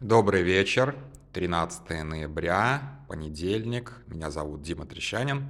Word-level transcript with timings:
Добрый 0.00 0.42
вечер, 0.42 0.94
13 1.32 2.04
ноября, 2.04 3.00
понедельник. 3.08 3.94
Меня 4.06 4.30
зовут 4.30 4.62
Дима 4.62 4.86
Трещанин, 4.86 5.44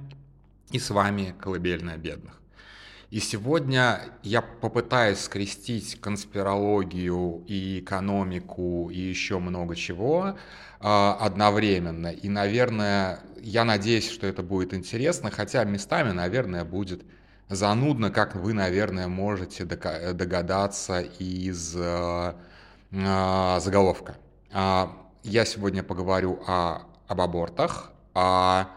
и 0.71 0.79
с 0.79 0.89
вами 0.89 1.35
«Колыбельная 1.39 1.97
бедных». 1.97 2.41
И 3.11 3.19
сегодня 3.19 4.01
я 4.23 4.41
попытаюсь 4.41 5.19
скрестить 5.19 6.01
конспирологию 6.01 7.43
и 7.45 7.81
экономику 7.81 8.89
и 8.89 8.99
еще 8.99 9.37
много 9.37 9.75
чего 9.75 10.29
э, 10.29 10.33
одновременно. 10.81 12.07
И, 12.07 12.27
наверное, 12.27 13.19
я 13.39 13.63
надеюсь, 13.65 14.09
что 14.09 14.25
это 14.25 14.41
будет 14.41 14.73
интересно, 14.73 15.29
хотя 15.29 15.63
местами, 15.63 16.11
наверное, 16.11 16.65
будет 16.65 17.03
занудно, 17.49 18.09
как 18.09 18.33
вы, 18.35 18.53
наверное, 18.53 19.07
можете 19.07 19.65
догадаться 19.65 21.01
из 21.01 21.75
э, 21.77 22.33
э, 22.89 23.59
заголовка. 23.61 24.15
Я 24.51 25.45
сегодня 25.45 25.83
поговорю 25.83 26.41
о, 26.47 26.83
об 27.07 27.21
абортах, 27.21 27.91
о, 28.13 28.67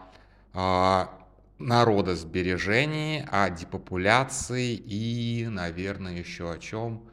о 0.53 1.09
народосбережении, 1.57 3.27
о 3.31 3.49
депопуляции 3.49 4.73
и, 4.75 5.47
наверное, 5.49 6.17
еще 6.17 6.51
о 6.51 6.59
чем. 6.59 7.03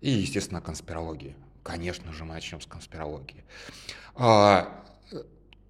И, 0.00 0.10
естественно, 0.10 0.58
о 0.58 0.62
конспирологии. 0.62 1.36
Конечно 1.62 2.12
же, 2.12 2.24
мы 2.24 2.34
начнем 2.34 2.60
с 2.60 2.66
конспирологии. 2.66 3.44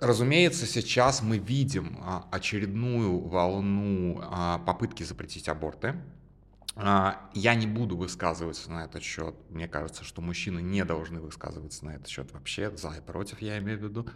Разумеется, 0.01 0.67
сейчас 0.67 1.21
мы 1.21 1.37
видим 1.37 1.99
а, 2.01 2.27
очередную 2.31 3.19
волну 3.19 4.19
а, 4.23 4.59
попытки 4.59 5.03
запретить 5.03 5.47
аборты. 5.47 5.95
А, 6.83 7.31
я 7.35 7.55
не 7.55 7.67
буду 7.67 7.97
высказываться 7.97 8.71
на 8.71 8.85
этот 8.85 9.03
счет. 9.03 9.35
Мне 9.51 9.69
кажется, 9.69 10.05
что 10.05 10.23
мужчины 10.23 10.61
не 10.61 10.85
должны 10.85 11.21
высказываться 11.21 11.85
на 11.85 11.91
этот 11.91 12.09
счет 12.09 12.33
вообще, 12.33 12.75
за 12.77 12.91
и 12.91 13.01
против, 13.01 13.43
я 13.43 13.59
имею 13.59 13.79
в 13.79 13.83
виду. 13.83 14.07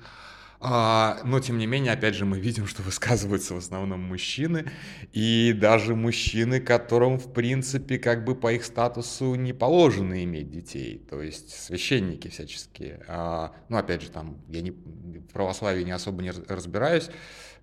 А, 0.61 1.21
но, 1.25 1.41
тем 1.41 1.59
не 1.59 1.67
менее, 1.67 1.93
опять 1.93 2.15
же, 2.15 2.25
мы 2.25 2.41
видим, 2.41 2.67
что 2.67 2.83
высказываются 2.85 3.55
в 3.55 3.59
основном 3.59 4.01
мужчины, 4.01 4.71
и 5.13 5.53
даже 5.53 5.95
мужчины, 5.95 6.59
которым, 6.59 7.19
в 7.19 7.33
принципе, 7.33 7.99
как 7.99 8.25
бы 8.25 8.35
по 8.35 8.53
их 8.53 8.65
статусу 8.65 9.35
не 9.35 9.53
положено 9.53 10.25
иметь 10.25 10.51
детей, 10.51 11.05
то 11.11 11.21
есть 11.21 11.51
священники 11.51 12.29
всяческие. 12.29 13.05
А, 13.09 13.53
ну, 13.69 13.77
опять 13.77 14.01
же, 14.01 14.11
там, 14.11 14.39
я 14.49 14.63
не, 14.63 14.71
в 14.71 15.33
православии 15.33 15.83
не 15.83 15.93
особо 15.93 16.23
не 16.23 16.31
разбираюсь, 16.31 17.11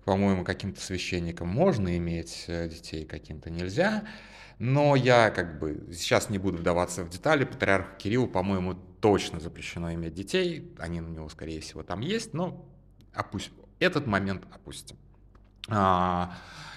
по-моему, 0.04 0.44
каким-то 0.44 0.80
священникам 0.80 1.48
можно 1.48 1.96
иметь 1.96 2.44
э, 2.48 2.68
детей, 2.68 3.04
каким-то 3.04 3.50
нельзя. 3.50 4.04
Но 4.64 4.94
я 4.94 5.30
как 5.30 5.58
бы 5.58 5.88
сейчас 5.92 6.30
не 6.30 6.38
буду 6.38 6.58
вдаваться 6.58 7.02
в 7.02 7.08
детали. 7.08 7.44
Патриарху 7.44 7.96
Кириллу, 7.98 8.28
по-моему, 8.28 8.74
точно 9.00 9.40
запрещено 9.40 9.92
иметь 9.94 10.14
детей. 10.14 10.72
Они 10.78 11.00
у 11.00 11.08
него, 11.08 11.28
скорее 11.28 11.60
всего, 11.60 11.82
там 11.82 11.98
есть, 11.98 12.32
но 12.32 12.64
опустим. 13.12 13.54
Этот 13.80 14.06
момент 14.06 14.44
опустим. 14.54 14.94
А, 15.68 16.36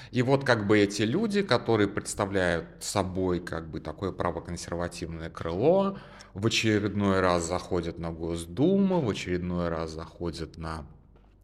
и 0.09 0.23
вот 0.23 0.43
как 0.43 0.65
бы 0.65 0.79
эти 0.79 1.03
люди, 1.03 1.43
которые 1.43 1.87
представляют 1.87 2.65
собой 2.79 3.39
как 3.39 3.69
бы 3.69 3.79
такое 3.79 4.11
правоконсервативное 4.11 5.29
крыло, 5.29 5.99
в 6.33 6.47
очередной 6.47 7.19
раз 7.19 7.47
заходят 7.47 7.99
на 7.99 8.11
Госдуму, 8.11 8.99
в 8.99 9.09
очередной 9.11 9.69
раз 9.69 9.91
заходят 9.91 10.57
на 10.57 10.87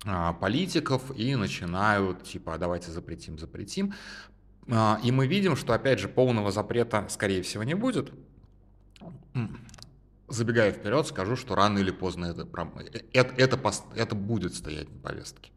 а, 0.04 0.34
политиков 0.34 1.16
и 1.16 1.36
начинают 1.36 2.24
типа 2.24 2.56
«А 2.56 2.58
давайте 2.58 2.90
запретим, 2.90 3.38
запретим. 3.38 3.94
А, 4.72 5.00
и 5.04 5.12
мы 5.12 5.28
видим, 5.28 5.56
что, 5.56 5.74
опять 5.74 6.00
же, 6.00 6.08
полного 6.08 6.52
запрета, 6.52 7.06
скорее 7.10 7.42
всего, 7.42 7.64
не 7.64 7.74
будет. 7.74 8.12
Забегая 10.28 10.72
вперед, 10.72 11.08
скажу, 11.08 11.36
что 11.36 11.56
рано 11.56 11.80
или 11.80 11.92
поздно 11.92 12.26
это, 12.26 12.48
это, 13.12 13.34
это, 13.36 13.74
это 13.96 14.16
будет 14.16 14.56
стоять 14.56 14.90
на 14.90 15.00
повестке. 15.00 15.52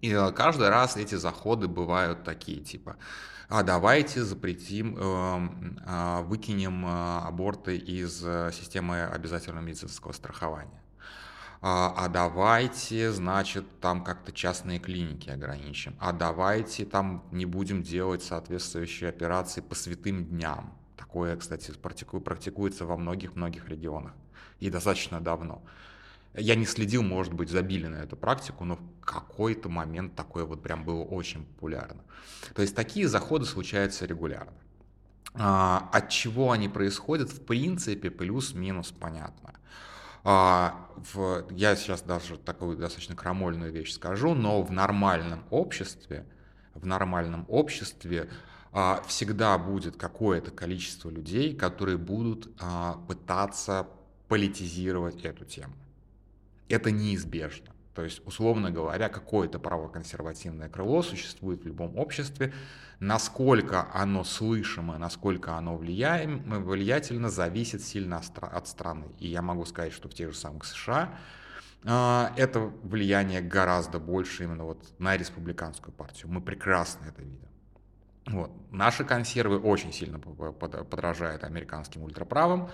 И 0.00 0.12
а, 0.12 0.32
каждый 0.32 0.70
раз 0.70 0.96
эти 0.96 1.16
заходы 1.16 1.68
бывают 1.68 2.24
такие, 2.24 2.60
типа, 2.60 2.96
а 3.50 3.62
давайте 3.62 4.22
запретим, 4.22 4.96
эм, 4.96 5.78
а, 5.84 6.22
выкинем 6.22 6.86
аборты 6.86 7.76
из 7.76 8.24
э, 8.24 8.50
системы 8.52 9.02
обязательного 9.02 9.62
медицинского 9.62 10.12
страхования. 10.12 10.83
А, 11.66 11.94
а 11.96 12.08
давайте, 12.10 13.10
значит, 13.10 13.64
там 13.80 14.04
как-то 14.04 14.32
частные 14.32 14.78
клиники 14.78 15.30
ограничим, 15.30 15.96
а 15.98 16.12
давайте 16.12 16.84
там 16.84 17.24
не 17.32 17.46
будем 17.46 17.82
делать 17.82 18.22
соответствующие 18.22 19.08
операции 19.08 19.62
по 19.62 19.74
святым 19.74 20.26
дням. 20.26 20.74
Такое, 20.98 21.34
кстати, 21.36 21.72
практикуется 21.72 22.84
во 22.84 22.98
многих-многих 22.98 23.66
регионах 23.70 24.12
и 24.60 24.68
достаточно 24.68 25.22
давно. 25.22 25.62
Я 26.34 26.54
не 26.54 26.66
следил, 26.66 27.02
может 27.02 27.32
быть, 27.32 27.48
забили 27.48 27.86
на 27.86 27.96
эту 27.96 28.14
практику, 28.14 28.66
но 28.66 28.76
в 28.76 29.00
какой-то 29.00 29.70
момент 29.70 30.14
такое 30.14 30.44
вот 30.44 30.62
прям 30.62 30.84
было 30.84 31.02
очень 31.02 31.46
популярно. 31.46 32.02
То 32.54 32.60
есть 32.60 32.76
такие 32.76 33.08
заходы 33.08 33.46
случаются 33.46 34.04
регулярно. 34.04 34.52
А, 35.32 35.88
от 35.94 36.10
чего 36.10 36.50
они 36.50 36.68
происходят, 36.68 37.30
в 37.30 37.40
принципе, 37.46 38.10
плюс-минус 38.10 38.92
понятно. 38.92 39.54
А, 40.24 40.88
в, 40.96 41.46
я 41.50 41.76
сейчас 41.76 42.00
даже 42.02 42.38
такую 42.38 42.78
достаточно 42.78 43.14
крамольную 43.14 43.70
вещь 43.70 43.92
скажу, 43.92 44.34
но 44.34 44.62
в 44.62 44.72
нормальном 44.72 45.44
обществе, 45.50 46.24
в 46.74 46.86
нормальном 46.86 47.44
обществе 47.48 48.30
а, 48.72 49.02
всегда 49.06 49.58
будет 49.58 49.96
какое-то 49.96 50.50
количество 50.50 51.10
людей, 51.10 51.54
которые 51.54 51.98
будут 51.98 52.50
а, 52.58 52.94
пытаться 53.06 53.86
политизировать 54.28 55.24
эту 55.24 55.44
тему. 55.44 55.74
Это 56.70 56.90
неизбежно. 56.90 57.73
То 57.94 58.02
есть, 58.02 58.20
условно 58.26 58.70
говоря, 58.70 59.08
какое-то 59.08 59.58
правоконсервативное 59.58 60.68
крыло 60.68 61.02
существует 61.02 61.62
в 61.62 61.66
любом 61.66 61.96
обществе. 61.96 62.52
Насколько 62.98 63.86
оно 63.92 64.24
слышимо, 64.24 64.98
насколько 64.98 65.56
оно 65.56 65.76
влияем, 65.76 66.42
влиятельно, 66.64 67.28
зависит 67.28 67.82
сильно 67.82 68.20
от 68.40 68.68
страны. 68.68 69.06
И 69.18 69.28
я 69.28 69.42
могу 69.42 69.64
сказать, 69.64 69.92
что 69.92 70.08
в 70.08 70.14
тех 70.14 70.32
же 70.32 70.38
самых 70.38 70.64
США 70.64 71.16
а, 71.84 72.32
это 72.36 72.60
влияние 72.82 73.40
гораздо 73.40 73.98
больше 73.98 74.44
именно 74.44 74.64
вот 74.64 74.98
на 74.98 75.16
республиканскую 75.16 75.94
партию. 75.94 76.32
Мы 76.32 76.40
прекрасно 76.40 77.06
это 77.06 77.22
видим. 77.22 77.48
Вот. 78.26 78.50
Наши 78.72 79.04
консервы 79.04 79.58
очень 79.58 79.92
сильно 79.92 80.18
подражают 80.18 81.44
американским 81.44 82.02
ультраправым 82.02 82.70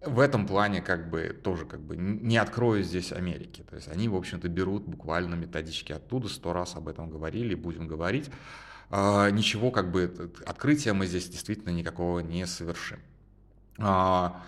в 0.00 0.20
этом 0.20 0.46
плане 0.46 0.80
как 0.80 1.10
бы 1.10 1.36
тоже 1.42 1.66
как 1.66 1.80
бы 1.80 1.96
не 1.96 2.36
открою 2.36 2.84
здесь 2.84 3.12
Америки. 3.12 3.64
То 3.68 3.76
есть 3.76 3.88
они, 3.88 4.08
в 4.08 4.14
общем-то, 4.14 4.48
берут 4.48 4.84
буквально 4.84 5.34
методички 5.34 5.92
оттуда, 5.92 6.28
сто 6.28 6.52
раз 6.52 6.76
об 6.76 6.88
этом 6.88 7.10
говорили, 7.10 7.54
будем 7.54 7.88
говорить. 7.88 8.30
А, 8.90 9.30
ничего 9.30 9.70
как 9.70 9.90
бы 9.90 10.32
открытия 10.46 10.92
мы 10.92 11.06
здесь 11.06 11.28
действительно 11.28 11.70
никакого 11.70 12.20
не 12.20 12.46
совершим. 12.46 13.00
А, 13.78 14.42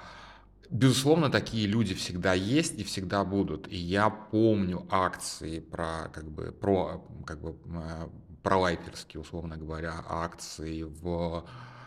безусловно, 0.70 1.30
такие 1.30 1.66
люди 1.66 1.94
всегда 1.94 2.32
есть 2.32 2.78
и 2.78 2.84
всегда 2.84 3.24
будут. 3.24 3.66
И 3.68 3.76
я 3.76 4.08
помню 4.08 4.86
акции 4.88 5.58
про, 5.58 6.08
как 6.12 6.30
бы, 6.30 6.52
про, 6.52 7.04
как 7.26 7.40
бы, 7.40 7.56
а, 7.74 8.08
про 8.42 8.56
лайферские, 8.56 9.20
условно 9.20 9.56
говоря, 9.56 9.94
акции 10.08 10.84
в 10.84 11.44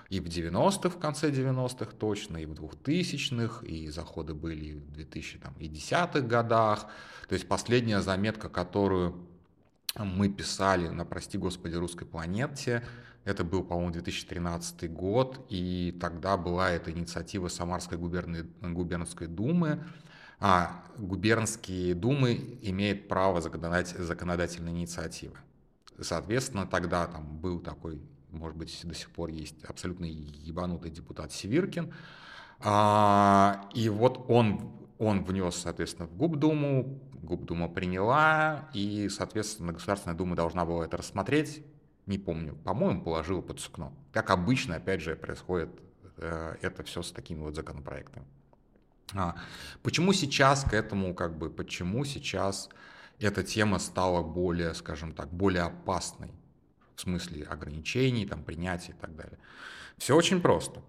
и 0.10 0.20
в 0.20 0.26
90-х, 0.26 0.90
в 0.90 1.00
конце 1.00 1.32
90-х 1.32 1.92
точно, 1.98 2.38
и 2.38 2.46
в 2.46 2.54
2000-х, 2.54 3.66
и 3.66 3.90
заходы 3.90 4.34
были 4.34 4.66
и 4.66 4.74
в 4.76 4.92
2010-х 4.92 6.22
годах. 6.22 6.88
То 7.28 7.34
есть 7.34 7.48
последняя 7.48 8.02
заметка, 8.02 8.50
которую 8.50 9.28
мы 9.96 10.30
писали 10.30 10.88
на, 10.88 11.06
прости 11.06 11.38
господи, 11.38 11.76
русской 11.76 12.06
планете, 12.06 12.84
это 13.26 13.44
был, 13.44 13.64
по-моему, 13.64 13.92
2013 13.92 14.92
год, 14.92 15.46
и 15.50 15.98
тогда 16.02 16.36
была 16.36 16.72
эта 16.72 16.92
инициатива 16.92 17.48
Самарской 17.48 17.98
губерны, 17.98 18.46
губернской 18.62 19.28
думы. 19.28 19.84
А 20.40 20.84
губернские 20.98 21.96
думы 21.96 22.60
имеют 22.62 23.08
право 23.08 23.40
законодать, 23.40 23.88
законодательной 23.88 24.74
инициативы. 24.74 25.38
Соответственно, 26.02 26.68
тогда 26.68 27.08
там 27.08 27.38
был 27.38 27.62
такой 27.62 28.02
может 28.34 28.58
быть, 28.58 28.80
до 28.84 28.94
сих 28.94 29.10
пор 29.12 29.30
есть 29.30 29.64
абсолютно 29.64 30.06
ебанутый 30.06 30.92
депутат 30.92 31.32
Северкин. 31.32 31.94
А, 32.60 33.70
и 33.74 33.90
вот 33.90 34.26
он, 34.30 34.72
он 34.98 35.24
внес, 35.24 35.56
соответственно, 35.56 36.08
в 36.08 36.16
Губдуму, 36.16 37.00
Губдума 37.14 37.70
приняла, 37.70 38.70
и, 38.74 39.08
соответственно, 39.10 39.74
Государственная 39.74 40.18
Дума 40.18 40.36
должна 40.36 40.66
была 40.66 40.86
это 40.86 40.98
рассмотреть. 40.98 41.64
Не 42.06 42.18
помню, 42.18 42.56
по-моему, 42.56 43.02
положила 43.02 43.42
под 43.42 43.60
сукно. 43.60 43.94
Как 44.12 44.30
обычно, 44.30 44.76
опять 44.76 45.02
же, 45.02 45.16
происходит 45.16 45.70
э, 46.18 46.58
это 46.62 46.84
все 46.84 47.02
с 47.02 47.12
такими 47.12 47.40
вот 47.40 47.56
законопроектами. 47.56 48.26
А, 49.16 49.36
почему 49.84 50.12
сейчас 50.12 50.64
к 50.64 50.74
этому, 50.74 51.14
как 51.14 51.38
бы, 51.38 51.50
почему 51.50 52.04
сейчас 52.04 52.70
эта 53.20 53.44
тема 53.44 53.80
стала 53.80 54.22
более, 54.22 54.74
скажем 54.74 55.14
так, 55.14 55.32
более 55.32 55.64
опасной? 55.64 56.32
В 56.96 57.02
смысле 57.02 57.46
ограничений, 57.46 58.26
там, 58.26 58.44
принятия 58.44 58.92
и 58.94 58.96
так 58.96 59.16
далее. 59.16 59.38
Все 59.98 60.16
очень 60.16 60.42
просто. 60.42 60.82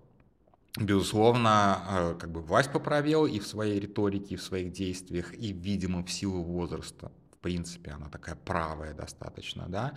безусловно, 0.78 1.82
э, 1.88 2.16
как 2.18 2.30
бы 2.32 2.40
власть 2.40 2.72
поправила 2.72 3.26
и 3.26 3.38
в 3.38 3.46
своей 3.46 3.78
риторике, 3.80 4.34
и 4.34 4.36
в 4.36 4.42
своих 4.42 4.72
действиях, 4.72 5.32
и, 5.34 5.52
видимо, 5.52 6.04
в 6.04 6.10
силу 6.10 6.42
возраста. 6.42 7.12
В 7.32 7.38
принципе, 7.38 7.92
она 7.92 8.08
такая 8.08 8.34
правая 8.36 8.94
достаточно, 8.94 9.66
да. 9.68 9.92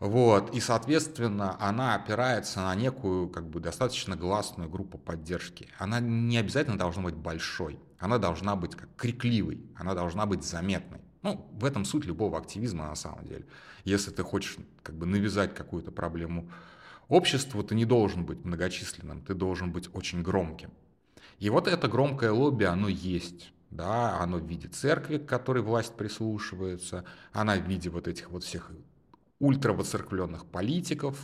Вот, 0.00 0.54
и, 0.54 0.60
соответственно, 0.60 1.56
она 1.60 1.94
опирается 1.94 2.60
на 2.60 2.74
некую, 2.74 3.28
как 3.28 3.48
бы, 3.48 3.60
достаточно 3.60 4.16
гласную 4.16 4.68
группу 4.70 4.98
поддержки. 4.98 5.68
Она 5.78 6.00
не 6.00 6.38
обязательно 6.38 6.78
должна 6.78 7.02
быть 7.02 7.14
большой, 7.16 7.78
она 7.98 8.18
должна 8.18 8.56
быть 8.56 8.74
как 8.74 8.88
крикливой, 8.96 9.60
она 9.76 9.94
должна 9.94 10.26
быть 10.26 10.44
заметной. 10.44 11.00
Ну, 11.24 11.48
в 11.52 11.64
этом 11.64 11.86
суть 11.86 12.04
любого 12.04 12.38
активизма 12.38 12.84
на 12.84 12.94
самом 12.94 13.24
деле. 13.24 13.46
Если 13.84 14.10
ты 14.10 14.22
хочешь 14.22 14.58
как 14.82 14.94
бы 14.94 15.06
навязать 15.06 15.54
какую-то 15.54 15.90
проблему 15.90 16.50
обществу, 17.08 17.62
ты 17.64 17.74
не 17.74 17.86
должен 17.86 18.26
быть 18.26 18.44
многочисленным, 18.44 19.22
ты 19.22 19.32
должен 19.32 19.72
быть 19.72 19.88
очень 19.94 20.22
громким. 20.22 20.70
И 21.38 21.48
вот 21.48 21.66
это 21.66 21.88
громкое 21.88 22.30
лобби, 22.30 22.64
оно 22.64 22.88
есть. 22.88 23.52
Да, 23.70 24.20
оно 24.20 24.36
в 24.36 24.46
виде 24.46 24.68
церкви, 24.68 25.16
к 25.16 25.26
которой 25.26 25.62
власть 25.62 25.96
прислушивается, 25.96 27.04
она 27.32 27.56
в 27.56 27.66
виде 27.66 27.88
вот 27.88 28.06
этих 28.06 28.30
вот 28.30 28.44
всех 28.44 28.70
ультравоцерквленных 29.40 30.44
политиков, 30.44 31.18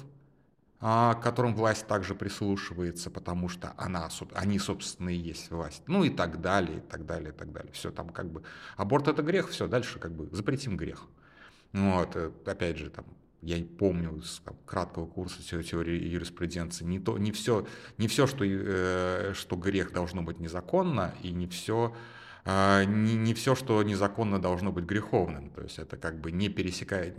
к 0.81 1.19
которым 1.23 1.55
власть 1.55 1.87
также 1.87 2.15
прислушивается, 2.15 3.11
потому 3.11 3.51
что 3.51 3.75
она, 3.77 4.09
они, 4.33 4.59
собственно, 4.59 5.11
и 5.11 5.17
есть 5.17 5.51
власть. 5.51 5.83
Ну 5.87 6.05
и 6.05 6.11
так 6.11 6.41
далее, 6.41 6.79
и 6.79 6.81
так 6.81 7.05
далее, 7.05 7.31
и 7.31 7.37
так 7.37 7.53
далее. 7.53 7.71
Все 7.73 7.91
там 7.91 8.09
как 8.09 8.31
бы... 8.33 8.43
Аборт 8.79 9.07
это 9.09 9.23
грех, 9.23 9.51
все, 9.51 9.69
дальше 9.69 9.99
как 9.99 10.13
бы 10.13 10.35
запретим 10.35 10.79
грех. 10.79 11.07
Вот, 11.75 12.17
э, 12.17 12.31
опять 12.47 12.79
же, 12.79 12.89
там, 12.89 13.05
я 13.43 13.63
помню 13.79 14.17
из 14.17 14.41
там, 14.41 14.57
краткого 14.65 15.07
курса 15.07 15.43
теории 15.63 16.03
юриспруденции, 16.03 16.85
не, 16.85 16.99
то, 16.99 17.19
не 17.19 17.31
все, 17.33 17.67
не 17.99 18.09
все 18.09 18.27
что, 18.27 18.45
э, 18.45 19.33
что 19.35 19.57
грех 19.57 19.93
должно 19.93 20.23
быть 20.23 20.41
незаконно, 20.41 21.15
и 21.23 21.31
не 21.31 21.47
все, 21.47 21.95
э, 22.47 22.85
не, 22.85 23.17
не 23.17 23.35
все, 23.35 23.55
что 23.55 23.83
незаконно 23.83 24.41
должно 24.41 24.73
быть 24.73 24.87
греховным. 24.87 25.51
То 25.51 25.63
есть 25.63 25.79
это 25.79 25.99
как 25.99 26.21
бы 26.21 26.33
не 26.33 26.49
пересекает, 26.49 27.19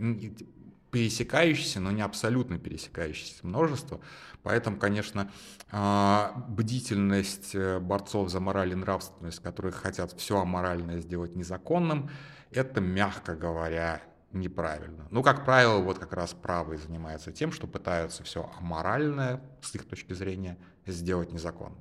пересекающиеся, 0.92 1.80
но 1.80 1.90
не 1.90 2.02
абсолютно 2.02 2.58
пересекающиеся 2.58 3.46
множество. 3.46 4.00
Поэтому, 4.42 4.76
конечно, 4.76 5.32
а, 5.70 6.44
бдительность 6.48 7.54
э, 7.54 7.78
борцов 7.78 8.28
за 8.28 8.40
мораль 8.40 8.72
и 8.72 8.74
нравственность, 8.74 9.42
которые 9.42 9.72
хотят 9.72 10.12
все 10.12 10.38
аморальное 10.38 11.00
сделать 11.00 11.34
незаконным, 11.34 12.10
это, 12.50 12.82
мягко 12.82 13.34
говоря, 13.34 14.02
неправильно. 14.32 15.08
Ну, 15.10 15.22
как 15.22 15.46
правило, 15.46 15.78
вот 15.78 15.98
как 15.98 16.12
раз 16.12 16.34
правые 16.34 16.78
занимаются 16.78 17.32
тем, 17.32 17.52
что 17.52 17.66
пытаются 17.66 18.22
все 18.22 18.50
аморальное, 18.58 19.42
с 19.62 19.74
их 19.74 19.88
точки 19.88 20.12
зрения, 20.12 20.58
сделать 20.86 21.32
незаконно. 21.32 21.78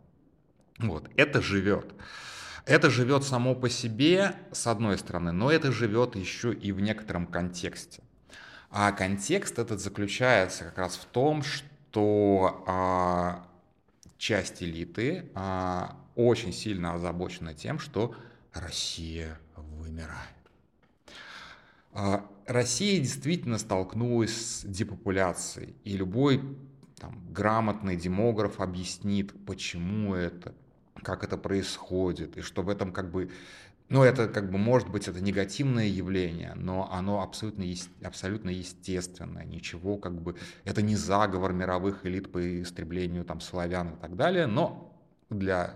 Вот, 0.78 1.10
это 1.18 1.42
живет. 1.42 1.94
Это 2.66 2.90
живет 2.90 3.26
само 3.26 3.56
по 3.56 3.70
себе, 3.70 4.36
с 4.54 4.68
одной 4.68 4.98
стороны, 4.98 5.34
но 5.34 5.52
это 5.52 5.74
живет 5.74 6.16
еще 6.16 6.54
и 6.54 6.72
в 6.72 6.80
некотором 6.80 7.28
контексте. 7.28 8.04
А 8.72 8.94
контекст 8.94 9.60
этот 9.60 9.82
заключается 9.82 10.64
как 10.64 10.78
раз 10.78 10.96
в 10.96 11.06
том, 11.06 11.44
что 11.44 12.64
а, 12.66 13.46
часть 14.18 14.64
элиты 14.64 15.30
а, 15.36 15.98
очень 16.16 16.54
сильно 16.54 16.94
озабочена 16.94 17.54
тем, 17.54 17.80
что 17.80 18.16
Россия 18.54 19.38
вымирает. 19.58 20.16
А, 21.92 22.26
Россия 22.48 23.00
действительно 23.00 23.58
столкнулась 23.58 24.62
с 24.62 24.64
депопуляцией, 24.64 25.76
и 25.84 25.98
любой 25.98 26.42
там, 26.98 27.22
грамотный 27.34 27.98
демограф 27.98 28.62
объяснит, 28.62 29.34
почему 29.46 30.16
это, 30.16 30.56
как 31.04 31.26
это 31.26 31.36
происходит, 31.36 32.38
и 32.38 32.42
что 32.42 32.62
в 32.62 32.70
этом 32.70 32.94
как 32.94 33.12
бы 33.12 33.32
ну, 33.92 34.04
это 34.04 34.30
как 34.30 34.50
бы 34.50 34.58
может 34.58 34.90
быть 34.90 35.10
это 35.10 35.20
негативное 35.20 35.86
явление, 35.86 36.54
но 36.56 36.90
оно 36.94 37.22
абсолютно, 37.22 37.66
абсолютно 38.02 38.50
естественное. 38.50 39.44
Ничего 39.44 39.98
как 39.98 40.22
бы... 40.22 40.38
Это 40.64 40.82
не 40.82 40.96
заговор 40.96 41.52
мировых 41.52 42.06
элит 42.06 42.32
по 42.32 42.62
истреблению 42.62 43.26
там 43.26 43.42
славян 43.42 43.90
и 43.90 44.00
так 44.00 44.16
далее, 44.16 44.48
но 44.48 44.98
для, 45.30 45.76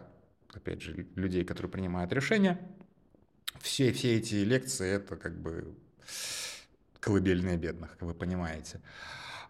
опять 0.53 0.81
же, 0.81 1.05
людей, 1.15 1.43
которые 1.43 1.69
принимают 1.69 2.13
решения, 2.13 2.57
все, 3.59 3.91
все 3.91 4.15
эти 4.15 4.35
лекции 4.35 4.91
это 4.91 5.17
как 5.17 5.37
бы 5.37 5.75
колыбельные 7.01 7.57
бедных, 7.57 7.97
как 7.97 8.03
вы 8.03 8.13
понимаете. 8.13 8.79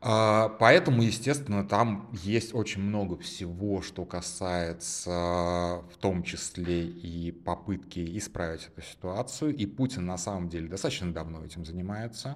А, 0.07 0.49
поэтому, 0.59 1.01
естественно, 1.01 1.63
там 1.63 2.11
есть 2.13 2.53
очень 2.53 2.83
много 2.83 3.17
всего, 3.17 3.81
что 3.81 4.05
касается 4.05 5.09
в 5.09 5.97
том 5.99 6.21
числе 6.21 6.85
и 6.85 7.31
попытки 7.31 8.15
исправить 8.15 8.67
эту 8.67 8.83
ситуацию. 8.83 9.55
И 9.55 9.65
Путин 9.65 10.05
на 10.05 10.19
самом 10.19 10.47
деле 10.47 10.67
достаточно 10.67 11.11
давно 11.11 11.43
этим 11.43 11.65
занимается. 11.65 12.35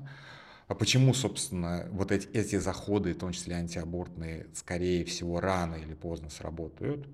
А 0.67 0.73
почему, 0.73 1.13
собственно, 1.13 1.87
вот 1.91 2.11
эти, 2.11 2.27
эти 2.29 2.55
заходы, 2.55 3.13
в 3.13 3.19
том 3.19 3.33
числе 3.33 3.53
антиабортные, 3.53 4.47
скорее 4.55 5.05
всего, 5.05 5.39
рано 5.39 5.75
или 5.75 5.93
поздно 5.93 6.31
сработают 6.31 7.07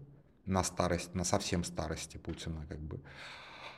на 0.45 0.63
старость, 0.63 1.13
на 1.13 1.25
совсем 1.25 1.65
старости 1.65 2.15
Путина, 2.15 2.65
как 2.69 2.79
бы. 2.79 3.01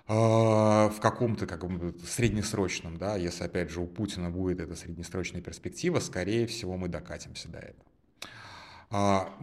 А, 0.09 0.87
в 0.89 1.01
каком-то 1.01 1.45
каком 1.45 1.97
среднесрочном, 1.99 2.97
да, 2.97 3.17
если 3.17 3.43
опять 3.43 3.69
же 3.69 3.81
у 3.81 3.87
Путина 3.87 4.29
будет 4.29 4.61
эта 4.61 4.75
среднесрочная 4.75 5.41
перспектива, 5.41 5.99
скорее 5.99 6.47
всего 6.47 6.77
мы 6.77 6.87
докатимся 6.87 7.49
до 7.49 7.59
этого. 7.59 7.85
А, 8.89 9.33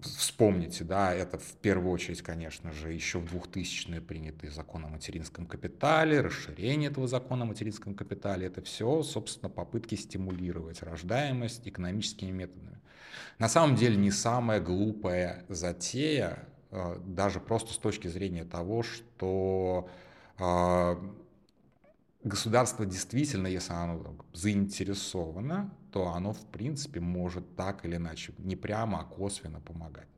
вспомните, 0.00 0.84
да, 0.84 1.12
это 1.12 1.38
в 1.38 1.52
первую 1.60 1.92
очередь, 1.92 2.22
конечно 2.22 2.72
же, 2.72 2.90
еще 2.90 3.18
в 3.18 3.34
2000-е 3.34 4.00
принятый 4.00 4.48
закон 4.48 4.86
о 4.86 4.88
материнском 4.88 5.44
капитале, 5.44 6.22
расширение 6.22 6.90
этого 6.90 7.06
закона 7.06 7.42
о 7.42 7.46
материнском 7.46 7.94
капитале, 7.94 8.46
это 8.46 8.62
все, 8.62 9.02
собственно, 9.02 9.50
попытки 9.50 9.94
стимулировать 9.94 10.82
рождаемость 10.82 11.68
экономическими 11.68 12.30
методами. 12.30 12.78
На 13.38 13.50
самом 13.50 13.76
деле 13.76 13.96
не 13.96 14.10
самая 14.10 14.60
глупая 14.60 15.44
затея, 15.50 16.48
даже 16.70 17.40
просто 17.40 17.72
с 17.72 17.78
точки 17.78 18.08
зрения 18.08 18.44
того, 18.44 18.82
что 18.82 19.88
а, 20.38 21.00
государство 22.22 22.84
действительно, 22.86 23.46
если 23.46 23.72
оно 23.72 24.16
заинтересовано, 24.32 25.74
то 25.92 26.08
оно, 26.08 26.32
в 26.32 26.44
принципе, 26.46 27.00
может 27.00 27.56
так 27.56 27.84
или 27.84 27.96
иначе, 27.96 28.34
не 28.38 28.56
прямо, 28.56 29.00
а 29.00 29.04
косвенно 29.04 29.60
помогать. 29.60 30.08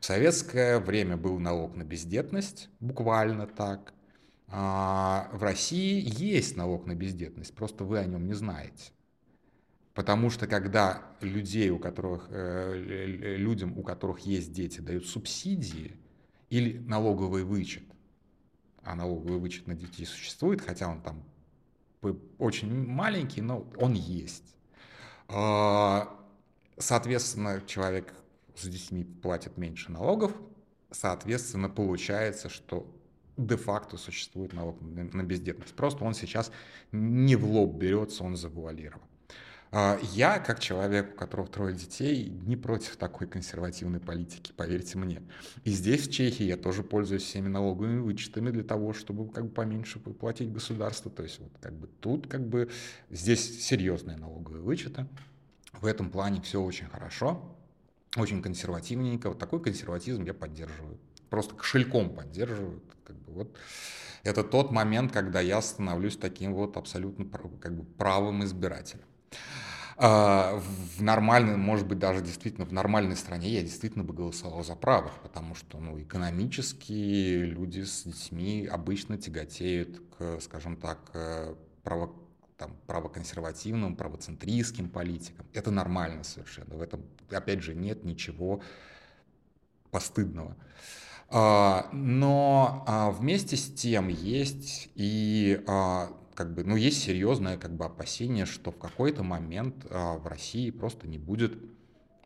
В 0.00 0.04
советское 0.04 0.78
время 0.78 1.16
был 1.16 1.38
налог 1.38 1.76
на 1.76 1.82
бездетность, 1.82 2.68
буквально 2.80 3.46
так. 3.46 3.92
А 4.48 5.28
в 5.32 5.42
России 5.42 6.02
есть 6.02 6.56
налог 6.56 6.86
на 6.86 6.94
бездетность, 6.94 7.54
просто 7.54 7.84
вы 7.84 7.98
о 7.98 8.06
нем 8.06 8.26
не 8.26 8.34
знаете. 8.34 8.92
Потому 9.98 10.30
что 10.30 10.46
когда 10.46 11.02
людей, 11.20 11.70
у 11.70 11.78
которых, 11.80 12.28
э, 12.30 13.34
людям, 13.36 13.76
у 13.76 13.82
которых 13.82 14.20
есть 14.20 14.52
дети, 14.52 14.78
дают 14.78 15.08
субсидии 15.08 15.96
или 16.50 16.78
налоговый 16.78 17.42
вычет, 17.42 17.82
а 18.84 18.94
налоговый 18.94 19.40
вычет 19.40 19.66
на 19.66 19.74
детей 19.74 20.06
существует, 20.06 20.60
хотя 20.60 20.86
он 20.86 21.02
там 21.02 21.24
очень 22.38 22.86
маленький, 22.86 23.40
но 23.40 23.68
он 23.76 23.94
есть. 23.94 24.54
А, 25.26 26.16
соответственно, 26.76 27.60
человек 27.66 28.14
с 28.54 28.68
детьми 28.68 29.02
платит 29.02 29.56
меньше 29.56 29.90
налогов, 29.90 30.30
соответственно, 30.92 31.68
получается, 31.68 32.48
что 32.48 32.86
де-факто 33.36 33.96
существует 33.96 34.52
налог 34.52 34.80
на 34.80 35.24
бездетность. 35.24 35.74
Просто 35.74 36.04
он 36.04 36.14
сейчас 36.14 36.52
не 36.92 37.34
в 37.34 37.44
лоб 37.50 37.74
берется, 37.74 38.22
он 38.22 38.36
завуалирован. 38.36 39.07
А, 39.70 39.98
я, 40.14 40.38
как 40.38 40.60
человек, 40.60 41.12
у 41.14 41.16
которого 41.16 41.46
трое 41.46 41.74
детей, 41.74 42.30
не 42.46 42.56
против 42.56 42.96
такой 42.96 43.26
консервативной 43.26 44.00
политики, 44.00 44.52
поверьте 44.56 44.96
мне. 44.96 45.22
И 45.64 45.70
здесь, 45.70 46.08
в 46.08 46.10
Чехии, 46.10 46.44
я 46.44 46.56
тоже 46.56 46.82
пользуюсь 46.82 47.22
всеми 47.22 47.48
налоговыми 47.48 48.00
вычетами 48.00 48.50
для 48.50 48.64
того, 48.64 48.94
чтобы 48.94 49.30
как 49.30 49.44
бы 49.44 49.50
поменьше 49.50 49.98
платить 49.98 50.50
государство. 50.50 51.10
То 51.10 51.22
есть 51.22 51.38
вот 51.38 51.52
как 51.60 51.74
бы 51.74 51.86
тут 52.00 52.28
как 52.28 52.48
бы 52.48 52.70
здесь 53.10 53.62
серьезные 53.62 54.16
налоговые 54.16 54.62
вычеты. 54.62 55.06
В 55.72 55.84
этом 55.84 56.10
плане 56.10 56.40
все 56.40 56.62
очень 56.62 56.86
хорошо, 56.86 57.54
очень 58.16 58.42
консервативненько. 58.42 59.28
Вот 59.28 59.38
такой 59.38 59.62
консерватизм 59.62 60.24
я 60.24 60.32
поддерживаю. 60.32 60.98
Просто 61.28 61.54
кошельком 61.54 62.14
поддерживаю. 62.14 62.82
Как 63.04 63.16
бы 63.16 63.32
вот 63.32 63.56
это 64.24 64.42
тот 64.42 64.70
момент, 64.70 65.12
когда 65.12 65.40
я 65.40 65.60
становлюсь 65.60 66.16
таким 66.16 66.54
вот 66.54 66.78
абсолютно 66.78 67.26
как 67.60 67.76
бы 67.76 67.84
правым 67.84 68.44
избирателем. 68.44 69.04
А, 69.96 70.60
в 70.96 71.02
нормальной, 71.02 71.56
может 71.56 71.86
быть, 71.86 71.98
даже 71.98 72.20
действительно 72.20 72.64
в 72.66 72.72
нормальной 72.72 73.16
стране 73.16 73.48
я 73.50 73.62
действительно 73.62 74.04
бы 74.04 74.14
голосовал 74.14 74.62
за 74.62 74.76
правых, 74.76 75.12
потому 75.22 75.54
что 75.54 75.78
ну, 75.78 76.00
экономически 76.00 76.92
люди 76.92 77.82
с 77.82 78.04
детьми 78.04 78.68
обычно 78.70 79.18
тяготеют 79.18 80.00
к, 80.16 80.40
скажем 80.40 80.76
так, 80.76 80.98
право, 81.82 82.12
там, 82.56 82.76
правоконсервативным, 82.86 83.96
правоцентристским 83.96 84.88
политикам. 84.88 85.46
Это 85.52 85.70
нормально 85.72 86.22
совершенно. 86.22 86.76
В 86.76 86.82
этом, 86.82 87.02
опять 87.30 87.62
же, 87.62 87.74
нет 87.74 88.04
ничего 88.04 88.62
постыдного. 89.90 90.56
А, 91.30 91.88
но 91.92 92.84
а, 92.86 93.10
вместе 93.10 93.56
с 93.56 93.72
тем 93.72 94.08
есть 94.08 94.90
и 94.94 95.62
как 96.38 96.54
бы, 96.54 96.62
ну, 96.62 96.76
есть 96.76 97.02
серьезное 97.02 97.58
как 97.58 97.74
бы 97.74 97.84
опасение, 97.84 98.46
что 98.46 98.70
в 98.70 98.78
какой-то 98.78 99.24
момент 99.24 99.84
в 99.90 100.24
России 100.24 100.70
просто 100.70 101.08
не 101.08 101.18
будет 101.18 101.58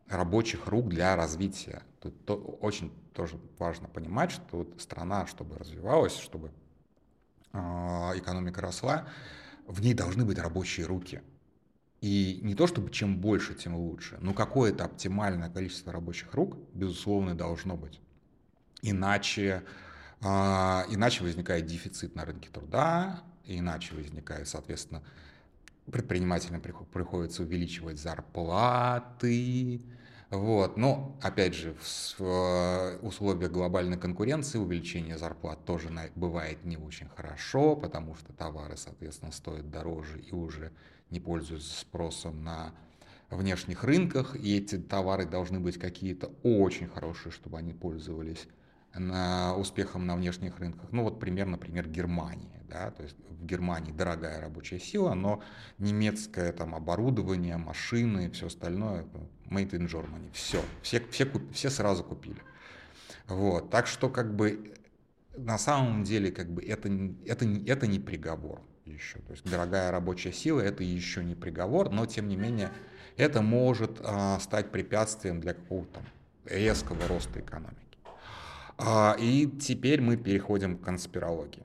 рабочих 0.07 0.67
рук 0.67 0.87
для 0.87 1.15
развития. 1.15 1.81
Тут 1.99 2.23
то, 2.23 2.35
очень 2.35 2.93
тоже 3.15 3.39
важно 3.57 3.87
понимать, 3.87 4.29
что 4.29 4.57
вот 4.57 4.79
страна, 4.79 5.25
чтобы 5.25 5.57
развивалась, 5.57 6.15
чтобы 6.15 6.51
экономика 7.53 8.61
росла, 8.61 9.07
в 9.65 9.81
ней 9.81 9.95
должны 9.95 10.25
быть 10.25 10.37
рабочие 10.37 10.85
руки. 10.85 11.23
И 12.01 12.39
не 12.43 12.53
то 12.53 12.67
чтобы 12.67 12.91
чем 12.91 13.19
больше, 13.19 13.55
тем 13.55 13.75
лучше, 13.75 14.19
но 14.21 14.35
какое-то 14.35 14.85
оптимальное 14.85 15.49
количество 15.49 15.91
рабочих 15.91 16.31
рук, 16.35 16.55
безусловно, 16.75 17.33
должно 17.33 17.77
быть. 17.77 17.99
Иначе, 18.83 19.63
э, 20.21 20.25
иначе 20.25 21.23
возникает 21.23 21.65
дефицит 21.65 22.13
на 22.13 22.25
рынке 22.25 22.49
труда, 22.51 23.23
иначе 23.45 23.95
возникает, 23.95 24.47
соответственно, 24.47 25.03
предпринимателям 25.91 26.61
приходится 26.61 27.43
увеличивать 27.43 27.99
зарплаты. 27.99 29.81
Вот. 30.29 30.77
Но, 30.77 31.15
опять 31.21 31.53
же, 31.53 31.75
в 32.17 32.97
условиях 33.01 33.51
глобальной 33.51 33.97
конкуренции 33.97 34.57
увеличение 34.57 35.17
зарплат 35.17 35.63
тоже 35.65 35.89
бывает 36.15 36.63
не 36.65 36.77
очень 36.77 37.07
хорошо, 37.09 37.75
потому 37.75 38.15
что 38.15 38.33
товары, 38.33 38.77
соответственно, 38.77 39.31
стоят 39.31 39.69
дороже 39.69 40.19
и 40.19 40.33
уже 40.33 40.71
не 41.11 41.19
пользуются 41.19 41.79
спросом 41.79 42.43
на 42.43 42.73
внешних 43.29 43.83
рынках, 43.83 44.35
и 44.35 44.57
эти 44.57 44.77
товары 44.77 45.25
должны 45.25 45.59
быть 45.59 45.77
какие-то 45.77 46.31
очень 46.43 46.87
хорошие, 46.87 47.31
чтобы 47.31 47.57
они 47.57 47.73
пользовались 47.73 48.47
на 48.93 49.55
успехом 49.55 50.05
на 50.05 50.15
внешних 50.15 50.59
рынках. 50.59 50.91
Ну 50.91 51.03
вот 51.03 51.19
пример, 51.19 51.47
например, 51.47 51.87
Германия. 51.87 52.61
Да? 52.69 52.91
То 52.91 53.03
есть 53.03 53.15
в 53.29 53.45
Германии 53.45 53.91
дорогая 53.91 54.41
рабочая 54.41 54.79
сила, 54.79 55.13
но 55.13 55.41
немецкое 55.77 56.51
там 56.53 56.75
оборудование, 56.75 57.57
машины 57.57 58.27
и 58.27 58.29
все 58.29 58.47
остальное 58.47 59.05
made 59.49 59.71
in 59.71 59.87
Germany. 59.87 60.29
Все, 60.33 60.61
все, 60.81 61.01
все, 61.11 61.27
все 61.51 61.69
сразу 61.69 62.03
купили. 62.03 62.41
Вот. 63.27 63.69
Так 63.69 63.87
что 63.87 64.09
как 64.09 64.35
бы 64.35 64.73
на 65.35 65.57
самом 65.57 66.03
деле 66.03 66.31
как 66.31 66.51
бы 66.51 66.63
это, 66.63 66.89
это, 67.25 67.45
это 67.65 67.87
не 67.87 67.99
приговор 67.99 68.61
еще. 68.85 69.19
То 69.19 69.31
есть 69.31 69.49
дорогая 69.49 69.91
рабочая 69.91 70.31
сила 70.31 70.61
это 70.61 70.83
еще 70.83 71.23
не 71.23 71.35
приговор, 71.35 71.89
но 71.89 72.05
тем 72.05 72.27
не 72.27 72.35
менее 72.35 72.71
это 73.17 73.41
может 73.41 73.99
а, 74.03 74.39
стать 74.39 74.71
препятствием 74.71 75.39
для 75.39 75.53
какого-то 75.53 76.01
резкого 76.45 77.07
роста 77.07 77.39
экономики. 77.39 77.82
А, 78.85 79.15
и 79.17 79.47
теперь 79.47 80.01
мы 80.01 80.17
переходим 80.17 80.77
к 80.77 80.81
конспирологии. 80.81 81.63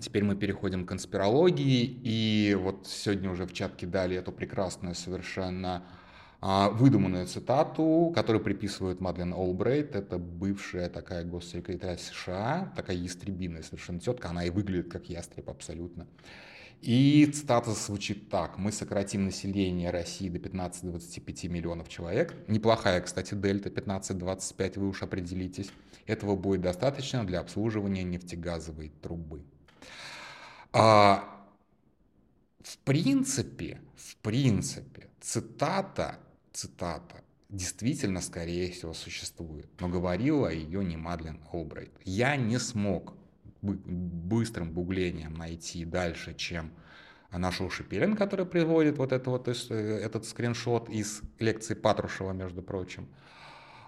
Теперь 0.00 0.24
мы 0.24 0.34
переходим 0.34 0.86
к 0.86 0.88
конспирологии, 0.88 1.84
и 2.02 2.56
вот 2.58 2.86
сегодня 2.86 3.30
уже 3.30 3.44
в 3.44 3.52
чат 3.52 3.76
кидали 3.76 4.16
эту 4.16 4.32
прекрасную 4.32 4.94
совершенно 4.94 5.84
а, 6.40 6.70
выдуманную 6.70 7.26
цитату, 7.26 8.10
которую 8.14 8.42
приписывают 8.42 9.02
Мадлен 9.02 9.34
Олбрейт. 9.34 9.94
Это 9.94 10.16
бывшая 10.16 10.88
такая 10.88 11.24
госсекретарь 11.24 11.98
США, 11.98 12.72
такая 12.74 12.96
ястребиная 12.96 13.62
совершенно 13.62 14.00
тетка, 14.00 14.30
она 14.30 14.44
и 14.44 14.50
выглядит 14.50 14.90
как 14.90 15.10
ястреб 15.10 15.50
абсолютно. 15.50 16.06
И 16.82 17.30
цитата 17.32 17.70
звучит 17.70 18.28
так. 18.28 18.58
Мы 18.58 18.72
сократим 18.72 19.24
население 19.24 19.90
России 19.90 20.28
до 20.28 20.40
15-25 20.40 21.48
миллионов 21.48 21.88
человек. 21.88 22.34
Неплохая, 22.48 23.00
кстати, 23.00 23.34
дельта 23.34 23.68
15-25, 23.68 24.80
вы 24.80 24.88
уж 24.88 25.02
определитесь. 25.04 25.70
Этого 26.06 26.34
будет 26.34 26.60
достаточно 26.62 27.24
для 27.24 27.38
обслуживания 27.38 28.02
нефтегазовой 28.02 28.90
трубы. 29.00 29.44
А, 30.72 31.46
в 32.60 32.78
принципе, 32.78 33.80
в 33.94 34.16
принципе, 34.16 35.08
цитата, 35.20 36.18
цитата 36.52 37.22
действительно, 37.48 38.20
скорее 38.20 38.72
всего, 38.72 38.92
существует. 38.92 39.68
Но 39.78 39.88
говорила 39.88 40.48
ее 40.48 40.84
не 40.84 40.96
Мадлен 40.96 41.40
Олбрайт. 41.52 41.92
Я 42.04 42.34
не 42.34 42.58
смог 42.58 43.14
быстрым 43.62 44.72
гуглением 44.72 45.34
найти 45.34 45.84
дальше, 45.84 46.34
чем 46.34 46.72
нашел 47.30 47.70
Шипилин, 47.70 48.16
который 48.16 48.44
приводит 48.44 48.98
вот 48.98 49.12
это 49.12 49.30
вот, 49.30 49.48
этот 49.48 50.26
скриншот 50.26 50.90
из 50.90 51.22
лекции 51.38 51.74
Патрушева, 51.74 52.32
между 52.32 52.62
прочим. 52.62 53.08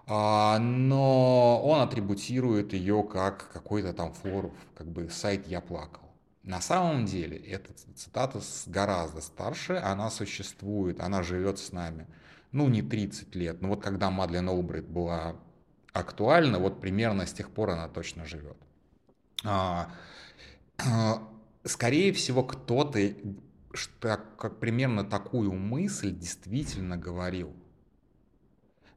А, 0.06 0.58
но 0.58 1.62
он 1.62 1.80
атрибутирует 1.80 2.72
ее 2.72 3.02
как 3.10 3.50
какой-то 3.52 3.92
там 3.92 4.12
форум, 4.12 4.54
как 4.74 4.86
бы 4.86 5.08
сайт 5.08 5.46
«Я 5.46 5.60
плакал». 5.60 6.02
На 6.42 6.60
самом 6.60 7.06
деле 7.06 7.38
эта 7.38 7.72
цитата 7.94 8.40
гораздо 8.66 9.22
старше, 9.22 9.80
она 9.82 10.10
существует, 10.10 11.00
она 11.00 11.22
живет 11.22 11.58
с 11.58 11.72
нами. 11.72 12.06
Ну, 12.52 12.68
не 12.68 12.82
30 12.82 13.34
лет, 13.34 13.62
но 13.62 13.68
вот 13.68 13.82
когда 13.82 14.10
Мадлен 14.10 14.48
Олбрайт 14.48 14.86
была 14.86 15.36
актуальна, 15.92 16.58
вот 16.58 16.80
примерно 16.80 17.26
с 17.26 17.32
тех 17.32 17.50
пор 17.50 17.70
она 17.70 17.88
точно 17.88 18.26
живет. 18.26 18.58
А, 19.44 19.90
а, 20.78 21.28
скорее 21.64 22.12
всего, 22.12 22.42
кто-то 22.42 22.98
что, 23.74 24.20
как 24.38 24.60
примерно 24.60 25.04
такую 25.04 25.52
мысль 25.52 26.14
действительно 26.14 26.96
говорил. 26.96 27.52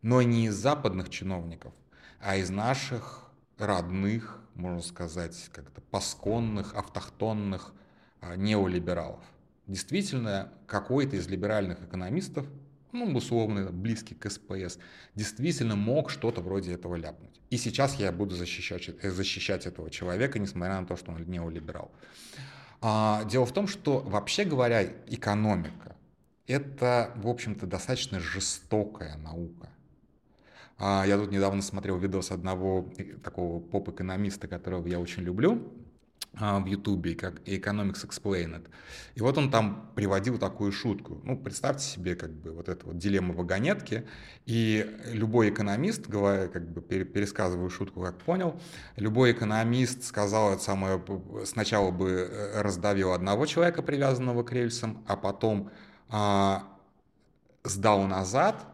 Но 0.01 0.21
не 0.21 0.45
из 0.45 0.55
западных 0.55 1.09
чиновников, 1.09 1.73
а 2.19 2.35
из 2.37 2.49
наших 2.49 3.31
родных, 3.57 4.39
можно 4.53 4.81
сказать, 4.81 5.49
как-то 5.51 5.81
пасконных, 5.81 6.75
автохтонных 6.75 7.73
а, 8.21 8.35
неолибералов. 8.35 9.23
Действительно, 9.65 10.53
какой-то 10.67 11.15
из 11.15 11.27
либеральных 11.27 11.83
экономистов 11.83 12.47
ну, 12.91 13.05
условно, 13.15 13.71
близкий 13.71 14.15
к 14.15 14.29
СПС, 14.29 14.79
действительно 15.15 15.75
мог 15.75 16.09
что-то 16.09 16.41
вроде 16.41 16.73
этого 16.73 16.95
ляпнуть. 16.95 17.41
И 17.49 17.57
сейчас 17.57 17.95
я 17.95 18.11
буду 18.11 18.35
защищать, 18.35 18.89
э, 18.89 19.09
защищать 19.11 19.65
этого 19.65 19.89
человека, 19.89 20.39
несмотря 20.39 20.79
на 20.79 20.87
то, 20.87 20.95
что 20.95 21.11
он 21.11 21.23
неолиберал. 21.25 21.91
А, 22.81 23.23
дело 23.25 23.45
в 23.45 23.51
том, 23.51 23.67
что, 23.67 23.99
вообще 23.99 24.45
говоря, 24.45 24.83
экономика– 25.07 25.95
это, 26.47 27.11
в 27.15 27.27
общем-то, 27.27 27.65
достаточно 27.65 28.19
жестокая 28.19 29.17
наука. 29.17 29.69
А, 30.77 31.05
я 31.07 31.17
тут 31.17 31.31
недавно 31.31 31.61
смотрел 31.61 31.97
видос 31.97 32.31
одного 32.31 32.87
э, 32.97 33.15
такого 33.23 33.59
поп-экономиста, 33.59 34.47
которого 34.47 34.87
я 34.87 34.99
очень 34.99 35.23
люблю, 35.23 35.71
в 36.39 36.65
Ютубе, 36.65 37.15
как 37.15 37.39
Economics 37.47 38.07
Explained. 38.07 38.67
И 39.15 39.21
вот 39.21 39.37
он 39.37 39.49
там 39.49 39.91
приводил 39.95 40.37
такую 40.37 40.71
шутку. 40.71 41.19
Ну, 41.23 41.37
представьте 41.37 41.83
себе 41.83 42.15
как 42.15 42.31
бы 42.31 42.51
вот 42.51 42.69
эту 42.69 42.87
вот 42.87 42.97
дилемму 42.97 43.33
вагонетки, 43.33 44.07
и 44.45 44.85
любой 45.11 45.49
экономист, 45.49 46.07
говоря, 46.07 46.47
как 46.47 46.69
бы 46.69 46.81
пересказываю 46.81 47.69
шутку, 47.69 48.01
как 48.01 48.17
понял, 48.19 48.59
любой 48.95 49.31
экономист 49.31 50.03
сказал 50.03 50.53
это 50.53 50.63
самое, 50.63 51.03
сначала 51.45 51.91
бы 51.91 52.09
э, 52.09 52.61
раздавил 52.61 53.13
одного 53.13 53.45
человека, 53.45 53.81
привязанного 53.81 54.43
к 54.43 54.51
рельсам, 54.51 55.03
а 55.07 55.17
потом 55.17 55.71
а, 56.09 56.63
сдал 57.63 58.03
назад 58.03 58.65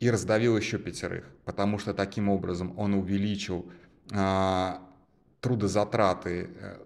и 0.00 0.10
раздавил 0.10 0.56
еще 0.56 0.78
пятерых, 0.78 1.24
потому 1.44 1.78
что 1.78 1.94
таким 1.94 2.28
образом 2.28 2.78
он 2.78 2.94
увеличил 2.94 3.70
а, 4.12 4.82
трудозатраты 5.40 6.50
э, 6.58 6.76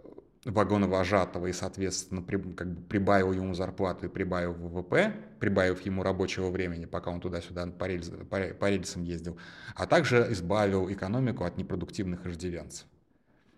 вагоновожатого 0.48 1.46
и, 1.46 1.52
соответственно, 1.52 2.22
при, 2.22 2.36
как 2.36 2.72
бы 2.72 2.82
прибавил 2.82 3.32
ему 3.32 3.54
зарплату 3.54 4.06
и 4.06 4.08
прибавил 4.08 4.54
ВВП, 4.54 5.14
прибавив 5.38 5.80
ему 5.82 6.02
рабочего 6.02 6.50
времени, 6.50 6.86
пока 6.86 7.10
он 7.10 7.20
туда-сюда 7.20 7.66
по, 7.66 7.84
рельс, 7.84 8.10
по, 8.30 8.38
по 8.38 8.70
рельсам 8.70 9.04
ездил, 9.04 9.38
а 9.74 9.86
также 9.86 10.26
избавил 10.30 10.90
экономику 10.90 11.44
от 11.44 11.56
непродуктивных 11.56 12.26
иждивенцев. 12.26 12.86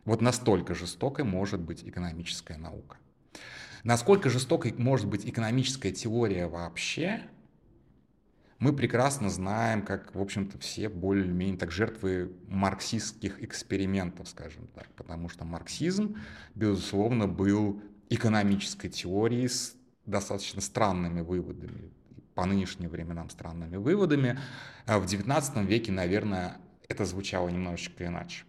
Вот 0.04 0.20
настолько 0.20 0.74
жестокой 0.74 1.24
может 1.24 1.60
быть 1.60 1.84
экономическая 1.84 2.56
наука. 2.56 2.96
Насколько 3.84 4.28
жестокой 4.28 4.74
может 4.76 5.06
быть 5.06 5.24
экономическая 5.24 5.92
теория 5.92 6.46
вообще, 6.46 7.22
мы 8.60 8.74
прекрасно 8.74 9.30
знаем, 9.30 9.82
как, 9.82 10.14
в 10.14 10.20
общем-то, 10.20 10.58
все 10.58 10.90
более-менее 10.90 11.56
так 11.56 11.72
жертвы 11.72 12.30
марксистских 12.46 13.42
экспериментов, 13.42 14.28
скажем 14.28 14.68
так, 14.74 14.86
потому 14.96 15.30
что 15.30 15.46
марксизм, 15.46 16.16
безусловно, 16.54 17.26
был 17.26 17.82
экономической 18.10 18.90
теорией 18.90 19.48
с 19.48 19.74
достаточно 20.04 20.60
странными 20.60 21.22
выводами, 21.22 21.90
по 22.34 22.44
нынешним 22.44 22.90
временам 22.90 23.30
странными 23.30 23.76
выводами. 23.76 24.38
А 24.86 24.98
в 24.98 25.06
XIX 25.06 25.64
веке, 25.64 25.90
наверное, 25.90 26.58
это 26.86 27.06
звучало 27.06 27.48
немножечко 27.48 28.06
иначе. 28.06 28.44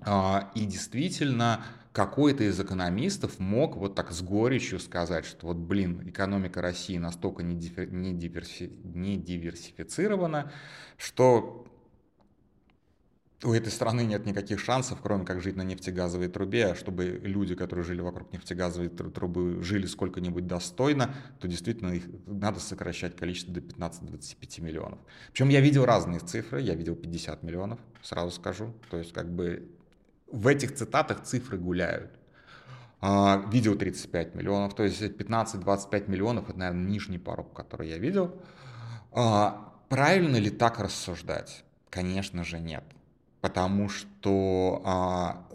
А, 0.00 0.50
и 0.56 0.64
действительно, 0.64 1.62
какой-то 1.98 2.44
из 2.44 2.60
экономистов 2.60 3.40
мог 3.40 3.74
вот 3.74 3.96
так 3.96 4.12
с 4.12 4.22
горечью 4.22 4.78
сказать, 4.78 5.24
что 5.24 5.48
вот, 5.48 5.56
блин, 5.56 6.08
экономика 6.08 6.62
России 6.62 6.96
настолько 6.96 7.42
не, 7.42 7.56
не, 7.56 8.12
диверси, 8.12 8.70
не 8.84 9.16
диверсифицирована, 9.16 10.52
что 10.96 11.66
у 13.42 13.52
этой 13.52 13.72
страны 13.72 14.02
нет 14.02 14.26
никаких 14.26 14.60
шансов, 14.60 15.00
кроме 15.02 15.24
как 15.24 15.42
жить 15.42 15.56
на 15.56 15.62
нефтегазовой 15.62 16.28
трубе, 16.28 16.66
а 16.66 16.74
чтобы 16.76 17.20
люди, 17.24 17.56
которые 17.56 17.84
жили 17.84 18.00
вокруг 18.00 18.32
нефтегазовой 18.32 18.90
трубы, 18.90 19.60
жили 19.64 19.86
сколько-нибудь 19.86 20.46
достойно, 20.46 21.12
то 21.40 21.48
действительно 21.48 21.94
их 21.94 22.04
надо 22.26 22.60
сокращать 22.60 23.16
количество 23.16 23.52
до 23.52 23.58
15-25 23.58 24.60
миллионов. 24.60 25.00
Причем 25.32 25.48
я 25.48 25.60
видел 25.60 25.84
разные 25.84 26.20
цифры, 26.20 26.60
я 26.60 26.76
видел 26.76 26.94
50 26.94 27.42
миллионов, 27.42 27.80
сразу 28.02 28.30
скажу. 28.30 28.72
То 28.88 28.98
есть 28.98 29.12
как 29.12 29.34
бы 29.34 29.68
в 30.30 30.46
этих 30.46 30.74
цитатах 30.74 31.22
цифры 31.22 31.58
гуляют. 31.58 32.10
А, 33.00 33.44
видел 33.52 33.76
35 33.76 34.34
миллионов, 34.34 34.74
то 34.74 34.82
есть 34.82 35.00
15-25 35.00 36.10
миллионов, 36.10 36.50
это, 36.50 36.58
наверное, 36.58 36.90
нижний 36.90 37.18
порог, 37.18 37.52
который 37.52 37.88
я 37.88 37.98
видел. 37.98 38.34
А, 39.12 39.72
правильно 39.88 40.36
ли 40.36 40.50
так 40.50 40.80
рассуждать? 40.80 41.64
Конечно 41.90 42.44
же 42.44 42.58
нет 42.58 42.84
потому 43.40 43.88
что 43.88 44.82
а, 44.84 45.46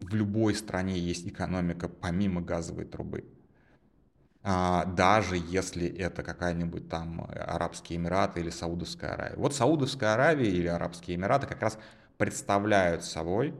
в 0.00 0.14
любой 0.14 0.54
стране 0.54 0.98
есть 0.98 1.26
экономика 1.26 1.88
помимо 1.88 2.40
газовой 2.40 2.84
трубы. 2.84 3.24
Даже 4.42 5.36
если 5.36 5.86
это 5.88 6.22
какая-нибудь 6.22 6.88
там 6.88 7.28
Арабские 7.28 7.98
Эмираты 7.98 8.40
или 8.40 8.50
Саудовская 8.50 9.12
Аравия. 9.12 9.36
Вот 9.36 9.54
Саудовская 9.54 10.14
Аравия 10.14 10.48
или 10.48 10.68
Арабские 10.68 11.16
Эмираты 11.16 11.46
как 11.46 11.60
раз 11.60 11.76
представляют 12.16 13.04
собой 13.04 13.54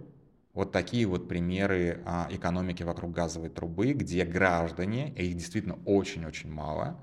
вот 0.59 0.73
такие 0.73 1.07
вот 1.07 1.29
примеры 1.29 2.03
а, 2.05 2.27
экономики 2.33 2.83
вокруг 2.83 3.13
газовой 3.13 3.49
трубы, 3.49 3.93
где 3.93 4.25
граждане, 4.25 5.11
их 5.11 5.37
действительно 5.37 5.79
очень-очень 5.85 6.51
мало, 6.51 6.99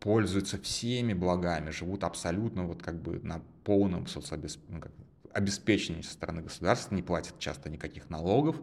пользуются 0.00 0.60
всеми 0.60 1.14
благами, 1.14 1.70
живут 1.70 2.02
абсолютно 2.02 2.64
вот 2.64 2.82
как 2.82 3.00
бы 3.00 3.20
на 3.22 3.40
полном 3.62 4.08
соцобеспечении, 4.08 5.98
ну, 5.98 6.02
со 6.02 6.12
стороны 6.12 6.42
государства, 6.42 6.92
не 6.96 7.02
платят 7.02 7.38
часто 7.38 7.70
никаких 7.70 8.10
налогов, 8.10 8.56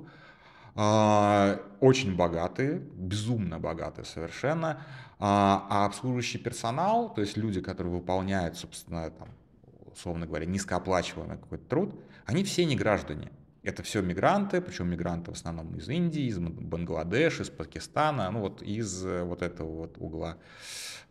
а, 0.75 1.61
очень 1.79 2.17
богатые, 2.17 2.79
безумно 2.97 3.57
богатые 3.57 4.03
совершенно, 4.03 4.81
а, 5.17 5.65
а 5.69 5.85
обслуживающий 5.85 6.39
персонал, 6.39 7.13
то 7.13 7.21
есть 7.21 7.37
люди, 7.37 7.61
которые 7.61 7.93
выполняют, 7.93 8.57
собственно, 8.57 9.11
там, 9.11 9.29
условно 9.93 10.25
говоря, 10.25 10.45
низкооплачиваемый 10.45 11.37
какой-то 11.37 11.63
труд, 11.69 11.95
они 12.25 12.43
все 12.43 12.65
не 12.65 12.75
граждане. 12.75 13.31
Это 13.69 13.83
все 13.83 14.01
мигранты, 14.01 14.61
причем 14.61 14.89
мигранты 14.89 15.29
в 15.29 15.35
основном 15.35 15.75
из 15.75 15.87
Индии, 15.89 16.23
из 16.23 16.39
Бангладеш, 16.39 17.39
из 17.39 17.49
Пакистана, 17.51 18.31
ну 18.31 18.39
вот 18.39 18.63
из 18.63 19.05
э, 19.05 19.21
вот 19.21 19.43
этого 19.43 19.81
вот 19.81 19.97
угла. 19.99 20.37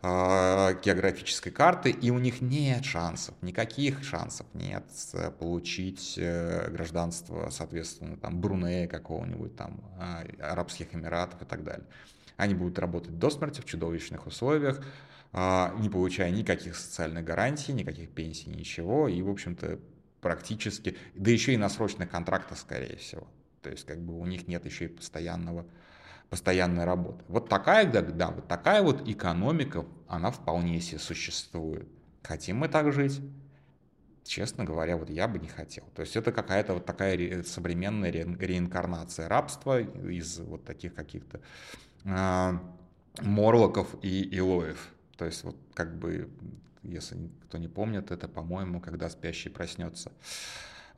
А, 0.03 0.75
географической 0.75 1.53
карты, 1.53 1.91
и 1.91 2.11
у 2.11 2.19
них 2.19 2.41
нет 2.41 2.85
шансов, 2.85 3.37
никаких 3.43 4.03
шансов 4.03 4.47
нет 4.55 4.85
получить 5.39 6.15
э, 6.17 6.69
гражданство, 6.71 7.49
соответственно, 7.51 8.17
там, 8.17 8.41
Брунея 8.41 8.89
какого-нибудь, 8.89 9.55
там, 9.55 9.81
а, 10.01 10.25
Арабских 10.41 10.93
Эмиратов 10.93 11.43
и 11.43 11.45
так 11.45 11.63
далее. 11.63 11.87
Они 12.37 12.55
будут 12.55 12.81
работать 12.81 13.19
до 13.21 13.31
смерти 13.31 13.61
в 13.61 13.67
чудовищных 13.67 14.27
условиях, 14.27 14.81
а, 15.33 15.73
не 15.79 15.89
получая 15.89 16.31
никаких 16.33 16.75
социальных 16.75 17.25
гарантий, 17.25 17.73
никаких 17.73 18.11
пенсий, 18.11 18.51
ничего, 18.51 19.07
и, 19.07 19.23
в 19.23 19.31
общем-то, 19.31 19.79
практически, 20.21 20.97
да 21.15 21.31
еще 21.31 21.55
и 21.55 21.57
на 21.57 21.69
срочных 21.69 22.11
контрактах, 22.11 22.59
скорее 22.59 22.97
всего. 22.97 23.27
То 23.63 23.71
есть, 23.71 23.87
как 23.87 24.01
бы 24.01 24.19
у 24.19 24.27
них 24.27 24.49
нет 24.49 24.65
еще 24.65 24.87
и 24.87 24.89
постоянного 24.89 25.67
постоянной 26.31 26.85
работы. 26.85 27.25
Вот 27.29 27.49
такая, 27.49 27.91
да, 27.91 28.03
да, 28.03 28.31
вот 28.31 28.49
такая 28.49 28.83
вот 28.83 29.09
экономика, 29.09 29.87
она 30.07 30.31
вполне 30.31 30.81
себе 30.81 30.99
существует. 30.99 31.89
Хотим 32.23 32.59
мы 32.59 32.69
так 32.69 32.93
жить? 32.93 33.21
Честно 34.25 34.65
говоря, 34.65 34.99
вот 34.99 35.09
я 35.09 35.27
бы 35.27 35.39
не 35.39 35.49
хотел. 35.49 35.85
То 35.95 36.03
есть 36.03 36.15
это 36.17 36.33
какая-то 36.33 36.75
вот 36.75 36.85
такая 36.85 37.17
ре- 37.17 37.43
современная 37.45 38.13
ре- 38.13 38.37
реинкарнация 38.39 39.27
рабства 39.27 39.81
из 39.81 40.39
вот 40.41 40.65
таких 40.67 40.95
каких-то 40.95 41.41
э, 42.05 42.59
морлоков 43.23 43.89
и 44.03 44.37
илоев. 44.37 44.93
То 45.17 45.25
есть 45.25 45.45
вот 45.45 45.57
как 45.73 45.99
бы, 45.99 46.29
если 46.89 47.31
кто 47.45 47.59
не 47.59 47.69
помнит, 47.69 48.11
это, 48.11 48.29
по-моему, 48.29 48.81
когда 48.81 49.09
спящий 49.11 49.49
проснется. 49.49 50.13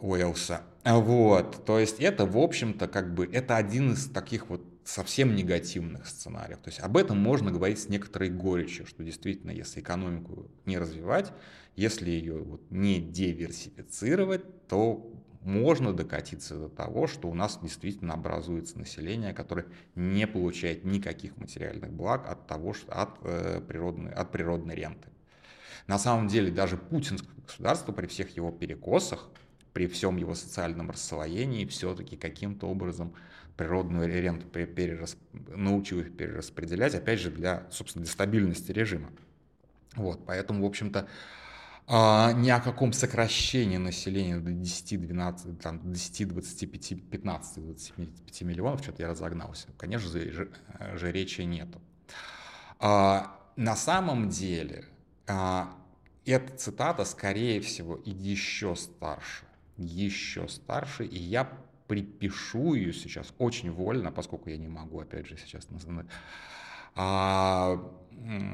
Уэлса. 0.01 0.63
Вот, 0.85 1.65
то 1.67 1.79
есть 1.79 2.01
это, 2.01 2.25
в 2.25 2.39
общем-то, 2.39 2.89
как 2.89 3.15
бы, 3.15 3.29
это 3.31 3.57
один 3.57 3.93
из 3.93 4.09
таких 4.09 4.49
вот 4.49 4.65
совсем 4.85 5.37
негативных 5.37 6.07
сценариев. 6.07 6.59
То 6.59 6.71
есть 6.71 6.81
об 6.81 6.97
этом 6.97 7.19
можно 7.19 7.51
говорить 7.51 7.81
с 7.81 7.89
некоторой 7.89 8.31
горечью, 8.31 8.87
что 8.87 9.05
действительно, 9.05 9.51
если 9.51 9.81
экономику 9.81 10.51
не 10.65 10.79
развивать, 10.79 11.33
если 11.77 12.11
ее 12.11 12.43
вот 12.43 12.63
не 12.71 13.01
диверсифицировать, 13.01 14.67
то 14.69 15.13
можно 15.43 15.93
докатиться 15.93 16.57
до 16.57 16.69
того, 16.69 17.07
что 17.07 17.29
у 17.29 17.35
нас 17.35 17.59
действительно 17.63 18.15
образуется 18.15 18.79
население, 18.79 19.33
которое 19.33 19.67
не 19.95 20.27
получает 20.27 20.85
никаких 20.85 21.37
материальных 21.37 21.93
благ 21.93 22.29
от 22.29 22.47
того, 22.47 22.75
что 22.75 22.93
от, 22.93 23.11
э, 23.23 23.61
природной, 23.67 24.13
от 24.13 24.31
природной 24.33 24.75
ренты. 24.75 25.09
На 25.87 25.99
самом 25.99 26.29
деле 26.29 26.51
даже 26.51 26.77
путинское 26.77 27.35
государство 27.47 27.93
при 27.93 28.07
всех 28.07 28.37
его 28.37 28.51
перекосах, 28.51 29.29
при 29.73 29.87
всем 29.87 30.17
его 30.17 30.35
социальном 30.35 30.91
расслоении 30.91 31.65
все-таки 31.67 32.17
каким-то 32.17 32.67
образом 32.67 33.15
природную 33.57 34.11
ренту 34.11 34.47
перерас... 34.47 35.17
научил 35.33 36.01
их 36.01 36.17
перераспределять, 36.17 36.95
опять 36.95 37.21
же, 37.21 37.31
для, 37.31 37.67
собственно, 37.71 38.05
для 38.05 38.13
стабильности 38.13 38.73
режима. 38.73 39.11
Вот, 39.97 40.25
поэтому, 40.25 40.63
в 40.63 40.67
общем-то, 40.67 41.09
а, 41.87 42.33
ни 42.33 42.49
о 42.51 42.61
каком 42.61 42.93
сокращении 42.93 43.77
населения 43.77 44.39
до 44.39 44.53
10, 44.53 45.01
12, 45.01 45.61
там, 45.61 45.93
10, 45.93 46.29
25, 46.29 47.11
15, 47.11 47.65
25 47.65 48.43
миллионов, 48.43 48.83
что-то 48.83 49.03
я 49.03 49.09
разогнался, 49.09 49.69
конечно 49.77 50.09
же, 50.09 50.51
же 50.95 51.13
речи 51.13 51.41
нету. 51.43 51.81
А, 52.79 53.37
на 53.57 53.77
самом 53.77 54.29
деле, 54.29 54.85
эта 55.27 56.57
цитата, 56.57 57.05
скорее 57.05 57.61
всего, 57.61 58.01
еще 58.05 58.77
старше, 58.77 59.45
еще 59.77 60.49
старше, 60.49 61.05
и 61.05 61.19
я 61.19 61.51
припишу 61.87 62.75
ее 62.75 62.93
сейчас 62.93 63.35
очень 63.39 63.73
вольно, 63.73 64.13
поскольку 64.13 64.49
я 64.49 64.57
не 64.57 64.69
могу, 64.69 65.01
опять 65.01 65.27
же, 65.27 65.37
сейчас 65.37 65.67
а, 66.95 67.81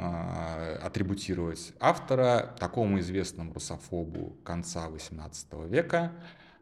а, 0.00 0.78
атрибутировать 0.82 1.72
автора, 1.80 2.54
такому 2.58 3.00
известному 3.00 3.52
русофобу 3.52 4.36
конца 4.44 4.88
XVIII 4.88 5.68
века, 5.68 6.12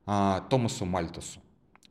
а, 0.06 0.40
Томасу 0.50 0.84
Мальтусу. 0.84 1.40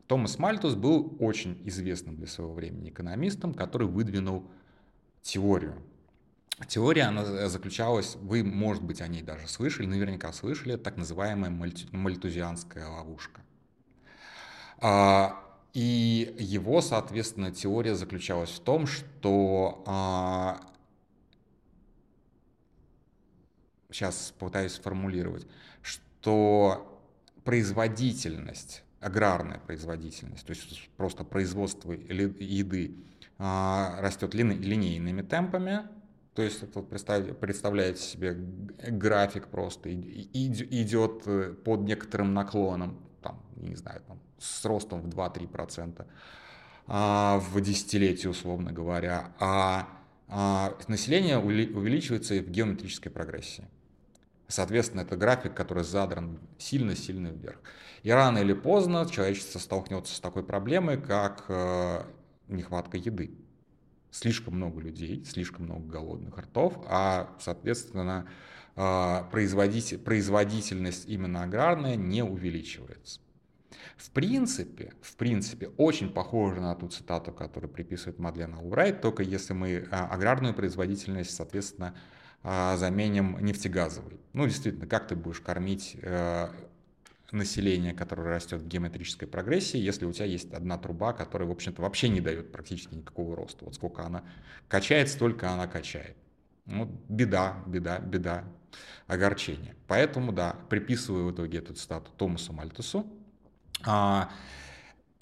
Томас 0.08 0.38
Мальтус 0.38 0.76
был 0.76 1.16
очень 1.20 1.62
известным 1.66 2.18
для 2.18 2.28
своего 2.28 2.54
времени 2.54 2.90
экономистом, 2.90 3.54
который 3.54 3.88
выдвинул 3.88 4.44
теорию. 5.22 5.82
Теория, 6.68 7.04
она 7.04 7.50
заключалась, 7.50 8.16
вы, 8.16 8.44
может 8.44 8.84
быть, 8.84 9.02
о 9.02 9.08
ней 9.08 9.24
даже 9.24 9.48
слышали, 9.48 9.88
наверняка 9.88 10.32
слышали, 10.32 10.76
так 10.76 10.98
называемая 10.98 11.50
мальтузианская 11.50 12.88
ловушка. 12.88 13.42
А, 14.78 15.44
и 15.74 16.36
его, 16.38 16.82
соответственно, 16.82 17.52
теория 17.52 17.96
заключалась 17.96 18.52
в 18.52 18.60
том, 18.60 18.86
что 18.86 19.82
сейчас 23.90 24.34
а, 24.38 24.40
пытаюсь 24.40 24.74
сформулировать, 24.74 25.48
что 25.82 27.02
производительность, 27.44 28.84
аграрная 29.00 29.60
производительность, 29.60 30.46
то 30.46 30.52
есть 30.52 30.90
просто 30.98 31.24
производство 31.24 31.92
еды 31.94 32.96
а, 33.40 34.00
растет 34.00 34.36
линейными 34.36 35.24
темпами, 35.24 35.88
то 36.36 36.42
есть 36.42 36.64
это 36.64 36.80
вот 36.80 36.90
представляете, 36.90 38.02
себе 38.02 38.34
график 38.34 39.48
просто 39.48 39.94
идет 39.94 41.24
э, 41.28 41.54
под 41.64 41.82
некоторым 41.82 42.34
наклоном, 42.34 43.00
там, 43.22 43.40
не 43.56 43.76
знаю, 43.76 44.02
там, 44.08 44.20
с 44.40 44.66
ростом 44.66 45.02
в 45.02 45.10
2-3% 45.10 46.06
а, 46.88 47.40
в 47.40 47.62
десятилетие, 47.62 48.32
условно 48.32 48.72
говоря, 48.72 49.32
а, 49.40 49.88
а 50.28 50.76
население 50.88 51.38
увеличивается 51.38 52.36
в 52.36 52.50
геометрической 52.50 53.12
прогрессии. 53.12 53.68
Соответственно, 54.48 55.02
это 55.02 55.16
график, 55.16 55.54
который 55.54 55.84
задран 55.84 56.40
сильно-сильно 56.58 57.28
вверх. 57.28 57.60
И 58.04 58.12
рано 58.12 58.40
или 58.40 58.54
поздно 58.54 59.08
человечество 59.10 59.60
столкнется 59.60 60.16
с 60.16 60.20
такой 60.20 60.44
проблемой, 60.44 61.02
как 61.02 61.46
э, 61.48 62.04
нехватка 62.50 62.98
еды. 62.98 63.32
Слишком 64.14 64.58
много 64.58 64.80
людей, 64.80 65.26
слишком 65.26 65.66
много 65.66 65.88
голодных 65.88 66.38
ртов, 66.38 66.78
а, 66.88 67.36
соответственно, 67.40 68.28
э, 68.76 69.24
производительность 69.32 71.10
именно 71.10 71.42
аграрная 71.42 71.96
не 71.96 72.24
увеличивается. 72.24 73.22
В 73.98 74.12
принципе, 74.12 74.94
в 75.02 75.16
принципе, 75.16 75.70
очень 75.78 76.14
похоже 76.14 76.62
на 76.62 76.76
ту 76.76 76.90
цитату, 76.90 77.32
которую 77.32 77.72
приписывает 77.72 78.20
Мадлен 78.20 78.54
Албрайт, 78.54 79.02
только 79.02 79.24
если 79.24 79.54
мы 79.54 79.88
а, 79.90 80.06
аграрную 80.10 80.54
производительность, 80.54 81.32
соответственно, 81.32 81.96
а, 82.44 82.78
заменим 82.78 83.44
нефтегазовой. 83.44 84.20
Ну, 84.34 84.46
действительно, 84.46 84.86
как 84.86 85.08
ты 85.08 85.16
будешь 85.16 85.40
кормить 85.40 85.98
население, 87.34 87.94
которое 87.94 88.30
растет 88.30 88.62
в 88.62 88.68
геометрической 88.68 89.28
прогрессии, 89.28 89.78
если 89.78 90.06
у 90.06 90.12
тебя 90.14 90.26
есть 90.26 90.54
одна 90.54 90.78
труба, 90.78 91.14
которая, 91.14 91.48
в 91.48 91.52
общем-то, 91.52 91.82
вообще 91.82 92.10
не 92.10 92.22
дает 92.22 92.52
практически 92.52 92.96
никакого 92.96 93.36
роста. 93.36 93.66
Вот 93.66 93.76
сколько 93.76 94.04
она 94.04 94.24
качает, 94.68 95.10
столько 95.10 95.52
она 95.52 95.68
качает. 95.68 96.16
Ну, 96.66 96.86
беда, 97.10 97.62
беда, 97.66 98.00
беда, 98.00 98.46
огорчение. 99.08 99.76
Поэтому, 99.88 100.32
да, 100.32 100.56
приписываю 100.70 101.26
в 101.26 101.32
итоге 101.34 101.58
эту 101.58 101.74
цитату 101.74 102.12
Томасу 102.18 102.54
Мальтусу. 102.54 103.06
А, 103.86 104.30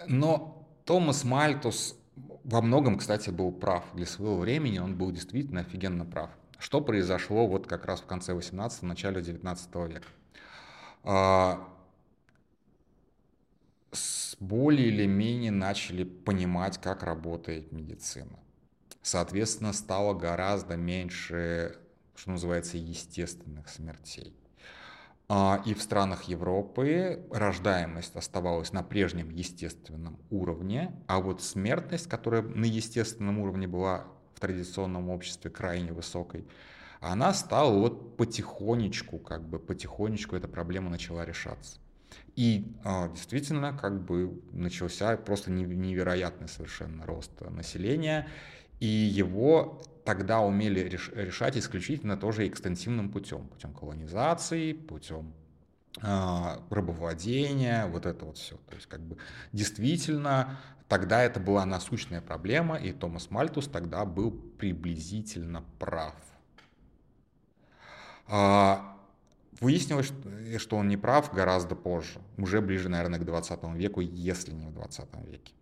но 0.08 0.68
Томас 0.86 1.24
Мальтус 1.24 1.96
во 2.44 2.62
многом, 2.62 2.98
кстати, 2.98 3.30
был 3.30 3.52
прав 3.52 3.86
для 3.94 4.06
своего 4.06 4.38
времени, 4.38 4.80
он 4.80 4.96
был 4.96 5.12
действительно 5.12 5.62
офигенно 5.62 6.06
прав. 6.06 6.30
Что 6.60 6.82
произошло 6.82 7.48
вот 7.48 7.66
как 7.68 7.86
раз 7.86 8.02
в 8.02 8.06
конце 8.06 8.34
18 8.34 8.84
начале 8.84 9.22
19 9.22 9.76
века? 9.88 10.08
Более 14.40 14.88
или 14.88 15.06
менее 15.06 15.52
начали 15.52 16.04
понимать, 16.04 16.80
как 16.80 17.04
работает 17.04 17.72
медицина. 17.72 18.40
Соответственно, 19.02 19.74
стало 19.74 20.14
гораздо 20.14 20.78
меньше, 20.78 21.78
что 22.16 22.32
называется, 22.32 22.78
естественных 22.78 23.68
смертей. 23.70 24.36
А, 25.28 25.62
и 25.66 25.74
в 25.74 25.82
странах 25.82 26.24
Европы 26.24 27.26
рождаемость 27.32 28.16
оставалась 28.16 28.74
на 28.74 28.84
прежнем 28.84 29.30
естественном 29.30 30.20
уровне, 30.30 30.94
а 31.08 31.20
вот 31.20 31.42
смертность, 31.42 32.08
которая 32.08 32.42
на 32.42 32.66
естественном 32.66 33.40
уровне 33.40 33.68
была 33.68 34.08
в 34.36 34.40
традиционном 34.40 35.10
обществе 35.10 35.50
крайне 35.50 35.94
высокой, 35.94 36.48
она 37.00 37.34
стала 37.34 37.78
вот 37.78 38.18
потихонечку, 38.18 39.20
как 39.20 39.48
бы 39.48 39.58
потихонечку 39.58 40.36
эта 40.36 40.48
проблема 40.48 40.90
начала 40.90 41.26
решаться. 41.26 41.81
И 42.36 42.74
а, 42.84 43.10
действительно, 43.10 43.74
как 43.74 44.04
бы 44.04 44.42
начался 44.52 45.18
просто 45.18 45.52
невероятный 45.52 46.48
совершенно 46.48 47.06
рост 47.06 47.32
населения, 47.42 48.28
и 48.80 48.88
его 48.88 49.82
тогда 50.06 50.40
умели 50.40 50.80
решать 50.80 51.58
исключительно 51.58 52.18
тоже 52.18 52.48
экстенсивным 52.48 53.12
путем, 53.12 53.48
путем 53.48 53.74
колонизации, 53.74 54.74
путем 54.74 55.34
а, 56.02 56.64
рабовладения, 56.70 57.86
вот 57.88 58.06
это 58.06 58.26
вот 58.26 58.38
все. 58.38 58.56
То 58.70 58.76
есть 58.76 58.88
как 58.88 59.02
бы 59.02 59.18
действительно 59.52 60.60
тогда 60.88 61.22
это 61.24 61.40
была 61.40 61.66
насущная 61.66 62.22
проблема, 62.22 62.78
и 62.78 62.92
Томас 62.92 63.30
Мальтус 63.30 63.68
тогда 63.68 64.06
был 64.06 64.32
приблизительно 64.32 65.64
прав. 65.80 66.16
Выяснилось, 69.62 70.12
что 70.58 70.76
он 70.76 70.88
не 70.88 70.98
прав 70.98 71.32
гораздо 71.32 71.76
позже, 71.76 72.20
уже 72.38 72.62
ближе, 72.62 72.90
наверное, 72.90 73.20
к 73.20 73.26
20 73.26 73.60
веку, 73.76 74.02
если 74.02 74.52
не 74.52 74.66
в 74.66 74.74
20 74.74 75.08
веке. 75.28 75.54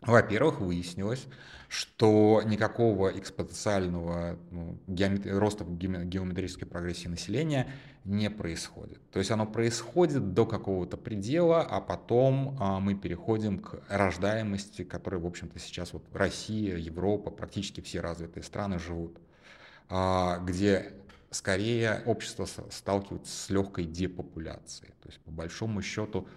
Во-первых, 0.00 0.60
выяснилось, 0.60 1.26
что 1.68 2.42
никакого 2.44 3.16
экспоненциального 3.16 4.38
ну, 4.50 4.78
геометри... 4.86 5.30
роста 5.30 5.64
геометрической 5.64 6.66
прогрессии 6.66 7.08
населения 7.08 7.68
не 8.04 8.30
происходит. 8.30 8.98
То 9.10 9.18
есть 9.18 9.30
оно 9.30 9.44
происходит 9.44 10.34
до 10.34 10.46
какого-то 10.46 10.96
предела, 10.96 11.62
а 11.62 11.80
потом 11.80 12.56
а, 12.60 12.80
мы 12.80 12.94
переходим 12.94 13.58
к 13.58 13.82
рождаемости, 13.88 14.82
которой, 14.82 15.20
в 15.20 15.26
общем-то, 15.26 15.58
сейчас 15.58 15.92
вот 15.92 16.04
Россия, 16.12 16.76
Европа, 16.76 17.30
практически 17.30 17.80
все 17.80 18.00
развитые 18.00 18.44
страны 18.44 18.78
живут, 18.78 19.18
а, 19.88 20.38
где 20.38 20.92
скорее 21.30 22.02
общество 22.06 22.46
сталкивается 22.70 23.32
с 23.32 23.50
легкой 23.50 23.84
депопуляцией. 23.84 24.92
То 25.02 25.08
есть, 25.08 25.20
по 25.20 25.30
большому 25.30 25.82
счету, 25.82 26.28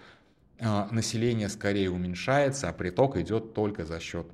а, 0.59 0.87
население 0.91 1.49
скорее 1.49 1.89
уменьшается, 1.89 2.69
а 2.69 2.73
приток 2.73 3.17
идет 3.17 3.53
только 3.53 3.85
за 3.85 3.99
счет 3.99 4.27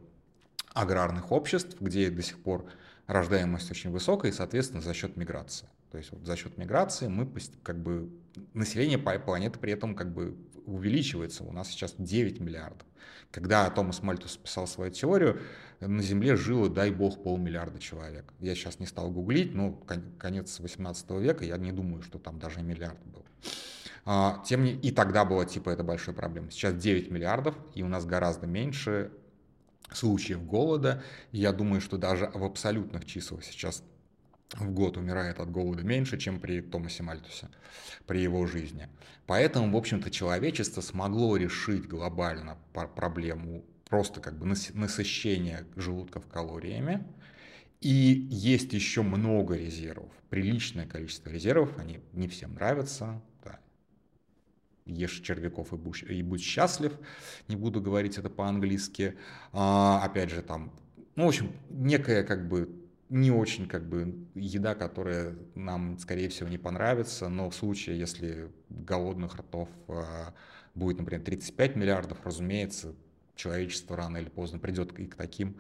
аграрных 0.74 1.32
обществ, 1.32 1.78
где 1.80 2.10
до 2.10 2.22
сих 2.22 2.40
пор 2.40 2.66
рождаемость 3.08 3.72
очень 3.72 3.92
высокая, 3.92 4.32
и, 4.32 4.34
соответственно, 4.34 4.82
за 4.82 4.94
счет 4.94 5.16
миграции. 5.16 5.68
То 5.92 5.98
есть 5.98 6.12
вот 6.12 6.26
за 6.26 6.36
счет 6.36 6.58
миграции 6.58 7.08
мы 7.08 7.28
как 7.64 7.82
бы 7.82 8.10
население 8.54 8.98
планеты 8.98 9.58
при 9.58 9.72
этом 9.72 9.96
как 9.96 10.14
бы 10.14 10.38
увеличивается. 10.68 11.44
У 11.44 11.52
нас 11.52 11.70
сейчас 11.70 11.96
9 11.98 12.40
миллиардов. 12.40 12.88
Когда 13.32 13.70
Томас 13.70 14.02
Мальтус 14.04 14.38
писал 14.38 14.68
свою 14.68 14.92
теорию, 14.92 15.42
на 15.80 16.02
Земле 16.02 16.36
жило, 16.36 16.70
дай 16.70 16.92
бог, 16.92 17.24
полмиллиарда 17.24 17.80
человек. 17.80 18.34
Я 18.40 18.56
сейчас 18.56 18.80
не 18.80 18.86
стал 18.86 19.12
гуглить, 19.12 19.54
но 19.54 19.74
конец 20.18 20.60
18 20.60 21.10
века, 21.12 21.46
я 21.46 21.58
не 21.58 21.72
думаю, 21.72 22.02
что 22.02 22.20
там 22.20 22.40
даже 22.40 22.62
миллиард 22.62 23.00
был. 23.06 23.26
А, 24.06 24.42
тем 24.46 24.64
не 24.64 24.72
и 24.72 24.92
тогда 24.92 25.26
было 25.26 25.46
типа 25.46 25.70
это 25.70 25.84
большой 25.84 26.14
проблемой. 26.14 26.52
Сейчас 26.52 26.74
9 26.76 27.12
миллиардов, 27.12 27.56
и 27.76 27.84
у 27.84 27.90
нас 27.90 28.06
гораздо 28.06 28.48
меньше 28.48 29.12
случаев 29.92 30.46
голода. 30.46 31.04
Я 31.32 31.52
думаю, 31.52 31.82
что 31.82 31.98
даже 31.98 32.32
в 32.34 32.44
абсолютных 32.44 33.06
числах 33.06 33.44
сейчас 33.44 33.84
в 34.54 34.72
год 34.72 34.98
умирает 34.98 35.40
от 35.40 35.52
голода 35.52 35.84
меньше, 35.84 36.18
чем 36.18 36.40
при 36.40 36.62
Томасе 36.62 37.04
Мальтусе, 37.04 37.50
при 38.06 38.22
его 38.22 38.46
жизни. 38.48 38.88
Поэтому, 39.26 39.74
в 39.74 39.78
общем-то, 39.78 40.10
человечество 40.10 40.82
смогло 40.82 41.36
решить 41.38 41.88
глобально 41.88 42.58
проблему 42.74 43.66
просто 43.90 44.22
как 44.22 44.38
бы 44.38 44.46
насыщения 44.46 45.66
желудков 45.76 46.28
калориями. 46.28 47.06
И 47.82 48.28
есть 48.30 48.74
еще 48.74 49.04
много 49.04 49.56
резервов, 49.56 50.12
приличное 50.30 50.88
количество 50.88 51.30
резервов, 51.30 51.78
они 51.78 52.00
не 52.14 52.28
всем 52.28 52.56
нравятся. 52.56 53.22
Ешь 54.86 55.20
червяков 55.20 55.74
и 55.74 55.76
будь, 55.76 56.02
и 56.04 56.24
будь 56.24 56.42
счастлив, 56.42 56.98
не 57.50 57.58
буду 57.58 57.82
говорить 57.82 58.18
это 58.18 58.30
по-английски. 58.30 59.18
А, 59.52 60.02
опять 60.02 60.30
же, 60.30 60.42
там, 60.42 60.72
ну, 61.18 61.26
в 61.26 61.28
общем, 61.28 61.52
некая 61.70 62.24
как 62.24 62.48
бы 62.48 62.70
не 63.10 63.32
очень 63.32 63.68
как 63.68 63.88
бы 63.88 64.16
еда, 64.36 64.76
которая 64.76 65.36
нам, 65.56 65.98
скорее 65.98 66.30
всего, 66.30 66.50
не 66.50 66.58
понравится, 66.58 67.30
но 67.30 67.50
в 67.50 67.56
случае, 67.56 67.98
если 67.98 68.52
голодных 68.70 69.36
ртов 69.36 69.70
а, 69.88 70.34
будет, 70.76 71.00
например, 71.00 71.24
35 71.24 71.76
миллиардов, 71.76 72.18
разумеется, 72.24 72.94
человечество 73.36 73.96
рано 73.96 74.18
или 74.18 74.30
поздно 74.30 74.60
придет 74.60 74.98
и 75.00 75.06
к 75.06 75.16
таким, 75.16 75.58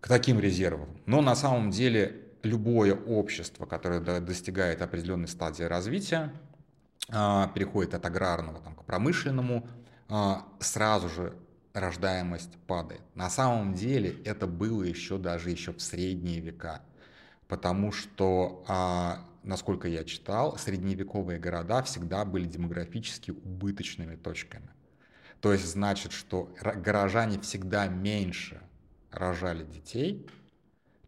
к 0.00 0.08
таким 0.08 0.38
резервам. 0.38 0.88
Но 1.06 1.20
на 1.20 1.34
самом 1.34 1.70
деле 1.70 2.28
любое 2.42 2.94
общество, 2.94 3.66
которое 3.66 4.00
достигает 4.20 4.82
определенной 4.82 5.28
стадии 5.28 5.64
развития, 5.64 6.32
а, 7.08 7.48
переходит 7.48 7.94
от 7.94 8.06
аграрного 8.06 8.60
там, 8.60 8.76
к 8.76 8.84
промышленному, 8.84 9.66
а, 10.08 10.46
сразу 10.60 11.08
же 11.08 11.34
рождаемость 11.72 12.56
падает. 12.66 13.02
На 13.14 13.30
самом 13.30 13.74
деле 13.74 14.16
это 14.24 14.46
было 14.46 14.82
еще 14.82 15.18
даже 15.18 15.50
еще 15.50 15.72
в 15.72 15.80
средние 15.80 16.40
века, 16.40 16.82
потому 17.48 17.92
что, 17.92 18.64
а, 18.68 19.26
насколько 19.42 19.88
я 19.88 20.04
читал, 20.04 20.58
средневековые 20.58 21.38
города 21.38 21.82
всегда 21.82 22.24
были 22.24 22.44
демографически 22.44 23.30
убыточными 23.30 24.16
точками. 24.16 24.68
То 25.40 25.52
есть 25.52 25.66
значит, 25.66 26.12
что 26.12 26.54
горожане 26.60 27.40
всегда 27.40 27.88
меньше 27.88 28.60
рожали 29.10 29.64
детей, 29.64 30.26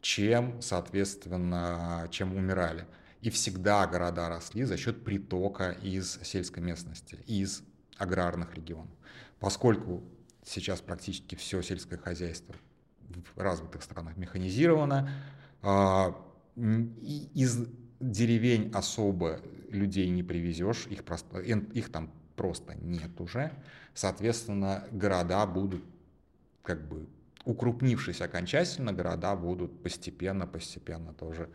чем, 0.01 0.61
соответственно, 0.61 2.09
чем 2.11 2.37
умирали. 2.37 2.87
И 3.21 3.31
всегда 3.31 3.87
города 3.87 4.29
росли 4.29 4.65
за 4.65 4.77
счет 4.77 5.05
притока 5.05 5.71
из 5.71 6.21
сельской 6.23 6.63
местности, 6.63 7.19
из 7.27 7.63
аграрных 7.97 8.55
регионов. 8.55 8.91
Поскольку 9.39 10.03
сейчас 10.45 10.81
практически 10.81 11.35
все 11.35 11.63
сельское 11.63 11.97
хозяйство 11.97 12.55
в 13.35 13.41
развитых 13.41 13.83
странах 13.83 14.17
механизировано, 14.17 15.11
а, 15.63 16.17
из 16.57 17.67
деревень 18.01 18.71
особо 18.73 19.41
людей 19.71 20.09
не 20.09 20.23
привезешь, 20.23 20.87
их, 20.87 21.05
просто, 21.05 21.41
их 21.41 21.91
там 21.91 22.11
просто 22.37 22.75
нет 22.75 23.21
уже. 23.21 23.53
Соответственно, 23.95 24.87
города 24.91 25.47
будут 25.47 25.85
как 26.63 26.89
бы 26.89 27.09
укрупнившись 27.45 28.21
окончательно, 28.21 28.93
города 28.93 29.37
будут 29.37 29.83
постепенно-постепенно 29.83 31.13
тоже 31.13 31.51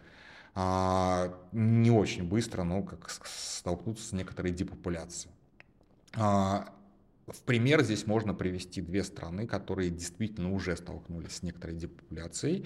а, 0.54 1.34
не 1.52 1.92
очень 1.92 2.28
быстро, 2.28 2.64
но 2.64 2.84
как 2.84 3.10
столкнуться 3.10 4.06
с 4.06 4.12
некоторой 4.12 4.52
депопуляцией. 4.52 5.34
А, 6.16 6.74
в 7.34 7.42
пример 7.44 7.84
здесь 7.84 8.08
можно 8.08 8.34
привести 8.34 8.82
две 8.82 9.04
страны, 9.04 9.48
которые 9.48 9.90
действительно 9.90 10.52
уже 10.52 10.76
столкнулись 10.76 11.38
с 11.38 11.44
некоторой 11.44 11.76
депопуляцией. 11.76 12.66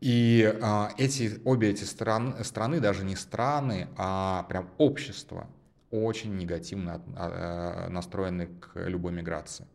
И 0.00 0.54
а, 0.60 0.92
эти, 0.98 1.40
обе 1.44 1.70
эти 1.70 1.84
стран, 1.84 2.36
страны, 2.44 2.80
даже 2.80 3.04
не 3.04 3.16
страны, 3.16 3.88
а 3.96 4.44
прям 4.48 4.70
общество, 4.78 5.48
очень 5.90 6.36
негативно 6.36 7.02
а, 7.16 7.88
настроены 7.88 8.48
к 8.60 8.88
любой 8.88 9.12
миграции. 9.12 9.66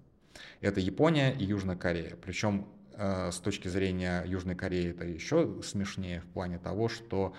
Это 0.60 0.80
Япония 0.80 1.32
и 1.32 1.44
Южная 1.44 1.76
Корея. 1.76 2.16
Причем 2.16 2.68
э, 2.94 3.32
с 3.32 3.38
точки 3.40 3.68
зрения 3.68 4.24
Южной 4.26 4.56
Кореи 4.56 4.92
это 4.92 5.06
еще 5.06 5.62
смешнее 5.64 6.22
в 6.22 6.28
плане 6.28 6.58
того, 6.58 6.88
что 6.88 7.34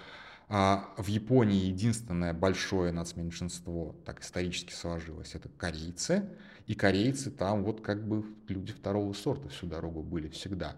А 0.49 0.93
в 0.99 1.07
Японии 1.07 1.67
единственное 1.67 2.35
большое 2.35 2.93
нацменьшинство, 2.93 3.95
так 4.05 4.21
исторически 4.21 4.73
сложилось, 4.73 5.35
это 5.35 5.49
корейцы. 5.49 6.29
И 6.67 6.75
корейцы 6.75 7.31
там 7.31 7.65
вот 7.65 7.81
как 7.81 8.07
бы 8.07 8.25
люди 8.49 8.73
второго 8.73 9.13
сорта 9.13 9.49
всю 9.49 9.67
дорогу 9.67 10.03
были 10.03 10.29
всегда. 10.29 10.77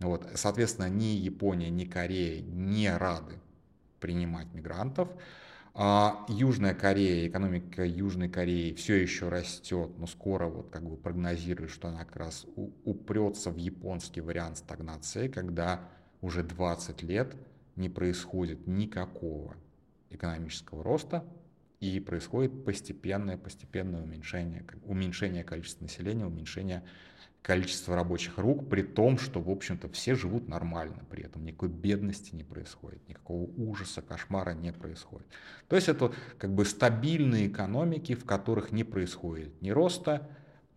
Вот, 0.00 0.26
соответственно, 0.34 0.88
ни 0.88 1.16
Япония, 1.16 1.70
ни 1.70 1.84
Корея 1.84 2.40
не 2.40 2.94
рады 2.96 3.38
принимать 4.00 4.46
мигрантов. 4.54 5.10
А 5.74 6.24
Южная 6.28 6.74
Корея, 6.74 7.28
экономика 7.28 7.84
Южной 7.84 8.28
Кореи 8.28 8.74
все 8.74 8.96
еще 8.96 9.28
растет, 9.28 9.90
но 9.98 10.06
скоро 10.06 10.46
вот 10.46 10.70
как 10.70 10.88
бы 10.88 10.96
прогнозируют, 10.96 11.70
что 11.70 11.88
она 11.88 12.04
как 12.04 12.16
раз 12.16 12.46
упрется 12.84 13.50
в 13.50 13.56
японский 13.56 14.20
вариант 14.20 14.58
стагнации, 14.58 15.28
когда 15.28 15.88
уже 16.22 16.42
20 16.42 17.02
лет 17.02 17.36
не 17.80 17.88
происходит 17.88 18.66
никакого 18.66 19.56
экономического 20.10 20.84
роста, 20.84 21.24
и 21.80 21.98
происходит 21.98 22.64
постепенное, 22.64 23.38
постепенное 23.38 24.02
уменьшение, 24.02 24.64
уменьшение 24.84 25.44
количества 25.44 25.84
населения, 25.84 26.26
уменьшение 26.26 26.84
количества 27.40 27.96
рабочих 27.96 28.36
рук, 28.36 28.68
при 28.68 28.82
том, 28.82 29.18
что, 29.18 29.40
в 29.40 29.48
общем-то, 29.48 29.88
все 29.88 30.14
живут 30.14 30.46
нормально, 30.46 31.06
при 31.10 31.24
этом 31.24 31.42
никакой 31.42 31.70
бедности 31.70 32.34
не 32.34 32.44
происходит, 32.44 33.00
никакого 33.08 33.48
ужаса, 33.56 34.02
кошмара 34.02 34.50
не 34.52 34.72
происходит. 34.74 35.26
То 35.68 35.76
есть 35.76 35.88
это 35.88 36.12
как 36.36 36.54
бы 36.54 36.66
стабильные 36.66 37.48
экономики, 37.48 38.14
в 38.14 38.26
которых 38.26 38.72
не 38.72 38.84
происходит 38.84 39.62
ни 39.62 39.70
роста, 39.70 40.28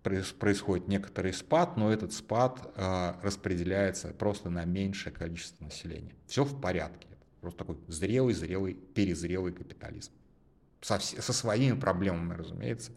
происходит 0.03 0.87
некоторый 0.87 1.33
спад, 1.33 1.77
но 1.77 1.91
этот 1.91 2.13
спад 2.13 2.73
э, 2.75 3.13
распределяется 3.21 4.09
просто 4.09 4.49
на 4.49 4.65
меньшее 4.65 5.13
количество 5.13 5.63
населения. 5.63 6.13
Все 6.27 6.43
в 6.43 6.59
порядке. 6.59 7.07
Просто 7.41 7.59
такой 7.59 7.77
зрелый, 7.87 8.33
зрелый, 8.33 8.73
перезрелый 8.73 9.53
капитализм. 9.53 10.11
Со, 10.81 10.99
со 10.99 11.33
своими 11.33 11.79
проблемами, 11.79 12.33
разумеется. 12.33 12.91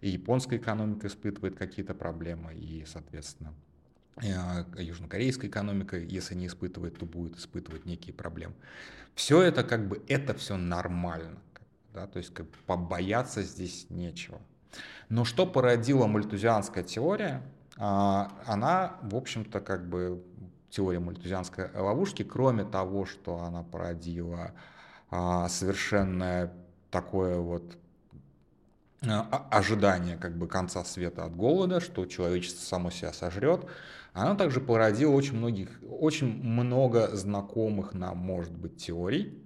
И 0.00 0.10
японская 0.10 0.58
экономика 0.58 1.06
испытывает 1.06 1.56
какие-то 1.56 1.94
проблемы, 1.94 2.54
и, 2.54 2.84
соответственно, 2.86 3.54
э, 4.22 4.64
южнокорейская 4.78 5.48
экономика, 5.48 5.98
если 5.98 6.34
не 6.34 6.46
испытывает, 6.46 6.98
то 6.98 7.06
будет 7.06 7.36
испытывать 7.36 7.84
некие 7.84 8.14
проблемы. 8.14 8.54
Все 9.14 9.42
это 9.42 9.62
как 9.62 9.88
бы, 9.88 10.02
это 10.08 10.34
все 10.34 10.56
нормально. 10.56 11.40
Да? 11.92 12.06
То 12.06 12.18
есть 12.18 12.32
как 12.32 12.46
бы, 12.46 12.52
побояться 12.66 13.42
здесь 13.42 13.86
нечего. 13.90 14.40
Но 15.08 15.24
что 15.24 15.46
породила 15.46 16.06
мальтузианская 16.06 16.84
теория? 16.84 17.42
А, 17.76 18.30
она, 18.46 18.96
в 19.02 19.16
общем-то, 19.16 19.60
как 19.60 19.88
бы 19.88 20.22
теория 20.70 21.00
мальтузианской 21.00 21.70
ловушки, 21.74 22.22
кроме 22.22 22.64
того, 22.64 23.06
что 23.06 23.38
она 23.38 23.62
породила 23.62 24.52
а, 25.10 25.48
совершенно 25.48 26.52
такое 26.90 27.38
вот 27.38 27.76
а, 29.06 29.48
ожидание 29.50 30.16
как 30.16 30.36
бы 30.36 30.46
конца 30.46 30.84
света 30.84 31.24
от 31.24 31.34
голода, 31.34 31.80
что 31.80 32.06
человечество 32.06 32.62
само 32.62 32.90
себя 32.90 33.12
сожрет, 33.12 33.66
она 34.12 34.34
также 34.34 34.60
породила 34.60 35.12
очень 35.12 35.36
многих, 35.36 35.70
очень 35.88 36.42
много 36.42 37.08
знакомых 37.16 37.94
нам, 37.94 38.18
может 38.18 38.52
быть, 38.52 38.76
теорий, 38.76 39.42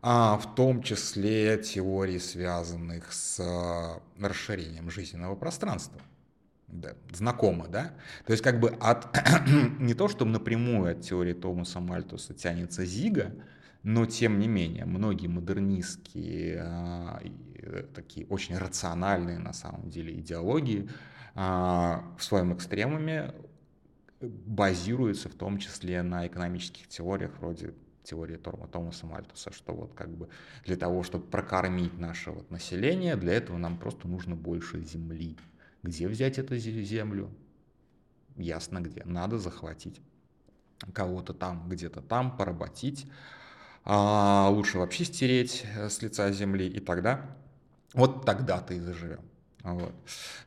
а 0.00 0.36
в 0.38 0.54
том 0.54 0.82
числе 0.82 1.58
теорий, 1.58 2.18
связанных 2.18 3.12
с 3.12 3.40
а, 3.40 4.00
расширением 4.18 4.90
жизненного 4.90 5.34
пространства. 5.34 6.00
Да, 6.68 6.94
знакомо, 7.12 7.66
да? 7.66 7.94
То 8.26 8.32
есть 8.32 8.44
как 8.44 8.60
бы 8.60 8.68
от, 8.80 9.08
не 9.80 9.94
то, 9.94 10.08
чтобы 10.08 10.30
напрямую 10.32 10.92
от 10.92 11.00
теории 11.00 11.32
Томаса 11.32 11.80
Мальтуса 11.80 12.34
тянется 12.34 12.84
Зига, 12.84 13.34
но 13.82 14.06
тем 14.06 14.38
не 14.38 14.48
менее 14.48 14.84
многие 14.84 15.28
модернистские, 15.28 16.60
а, 16.62 17.22
такие 17.94 18.26
очень 18.26 18.56
рациональные 18.56 19.38
на 19.38 19.52
самом 19.52 19.90
деле 19.90 20.14
идеологии 20.18 20.88
в 21.34 22.18
своем 22.18 22.54
экстремуме 22.54 23.32
базируются 24.20 25.28
в 25.28 25.34
том 25.34 25.58
числе 25.58 26.02
на 26.02 26.26
экономических 26.26 26.88
теориях 26.88 27.32
вроде 27.38 27.74
теории 28.08 28.36
Торма 28.36 28.68
Томаса 28.68 29.06
Мальтуса, 29.06 29.52
что 29.52 29.74
вот 29.74 29.94
как 29.94 30.10
бы 30.10 30.28
для 30.64 30.76
того, 30.76 31.02
чтобы 31.02 31.24
прокормить 31.26 31.98
наше 31.98 32.30
вот 32.30 32.50
население, 32.50 33.16
для 33.16 33.34
этого 33.34 33.58
нам 33.58 33.78
просто 33.78 34.08
нужно 34.08 34.34
больше 34.34 34.80
земли. 34.80 35.36
Где 35.82 36.08
взять 36.08 36.38
эту 36.38 36.56
землю? 36.56 37.30
Ясно 38.36 38.80
где. 38.80 39.02
Надо 39.04 39.38
захватить 39.38 40.00
кого-то 40.92 41.34
там, 41.34 41.68
где-то 41.68 42.00
там, 42.00 42.36
поработить. 42.36 43.06
А 43.84 44.48
лучше 44.50 44.78
вообще 44.78 45.04
стереть 45.04 45.64
э, 45.76 45.88
с 45.88 46.02
лица 46.02 46.30
земли, 46.30 46.68
и 46.68 46.78
тогда, 46.78 47.36
вот 47.94 48.24
тогда-то 48.26 48.74
и 48.74 48.80
заживем. 48.80 49.22
Вот. 49.62 49.94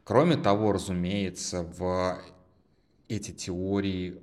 Кроме 0.03 0.37
того, 0.37 0.71
разумеется, 0.71 1.63
в 1.63 2.19
эти 3.07 3.31
теории 3.31 4.21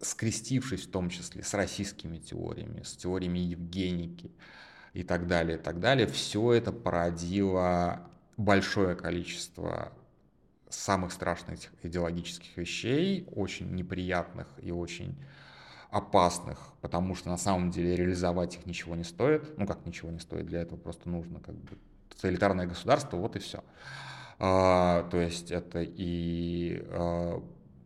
скрестившись 0.00 0.86
в 0.86 0.90
том 0.90 1.10
числе 1.10 1.42
с 1.42 1.54
российскими 1.54 2.18
теориями, 2.18 2.82
с 2.82 2.96
теориями 2.96 3.38
Евгеники 3.38 4.30
и 4.92 5.02
так 5.02 5.26
далее, 5.26 5.58
и 5.58 5.60
так 5.60 5.80
далее, 5.80 6.06
все 6.06 6.52
это 6.52 6.72
породило 6.72 8.08
большое 8.36 8.96
количество 8.96 9.92
самых 10.68 11.12
страшных 11.12 11.60
идеологических 11.82 12.56
вещей, 12.56 13.28
очень 13.34 13.74
неприятных 13.74 14.46
и 14.62 14.70
очень 14.70 15.16
опасных, 15.90 16.72
потому 16.80 17.14
что 17.14 17.28
на 17.28 17.36
самом 17.36 17.70
деле 17.70 17.96
реализовать 17.96 18.56
их 18.56 18.66
ничего 18.66 18.94
не 18.94 19.04
стоит. 19.04 19.58
Ну 19.58 19.66
как 19.66 19.84
ничего 19.84 20.10
не 20.10 20.20
стоит, 20.20 20.46
для 20.46 20.62
этого 20.62 20.78
просто 20.78 21.08
нужно 21.08 21.40
как 21.40 21.56
бы 21.56 21.76
тоталитарное 22.08 22.66
государство, 22.66 23.16
вот 23.16 23.36
и 23.36 23.40
все. 23.40 23.62
А, 24.38 25.08
то 25.10 25.18
есть 25.18 25.50
это 25.50 25.82
и 25.82 26.82
а, 26.88 27.42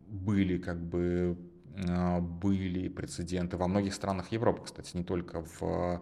были 0.07 0.57
как 0.57 0.79
бы 0.79 1.37
были 2.21 2.87
прецеденты 2.89 3.57
во 3.57 3.67
многих 3.67 3.93
странах 3.93 4.31
Европы, 4.31 4.63
кстати, 4.63 4.95
не 4.95 5.03
только 5.03 5.41
в 5.41 6.01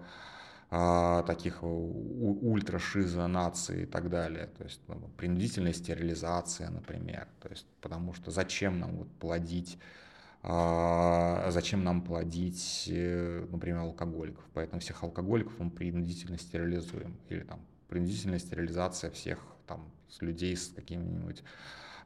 а, 0.76 1.22
таких 1.24 1.64
ультрашиза 1.64 3.28
наций 3.28 3.84
и 3.84 3.86
так 3.86 4.10
далее. 4.10 4.48
То 4.58 4.64
есть 4.64 4.82
ну, 4.88 5.08
принудительная 5.18 5.74
стерилизация, 5.74 6.70
например. 6.70 7.28
То 7.42 7.50
есть, 7.50 7.68
потому 7.80 8.14
что 8.14 8.32
зачем 8.32 8.80
нам 8.80 8.98
вот 8.98 9.12
плодить 9.20 9.78
а, 10.46 11.48
зачем 11.52 11.86
нам 11.86 12.02
плодить, 12.02 12.90
э, 12.92 13.46
например, 13.50 13.78
алкоголиков. 13.80 14.44
Поэтому 14.54 14.82
всех 14.82 15.02
алкоголиков 15.04 15.58
мы 15.58 15.70
принудительно 15.70 16.38
стерилизуем. 16.38 17.18
Или 17.30 17.42
там 17.42 17.62
принудительная 17.88 18.40
стерилизация 18.40 19.10
всех 19.12 19.40
там 19.68 19.90
людей 20.20 20.58
с 20.58 20.68
какими-нибудь 20.68 21.44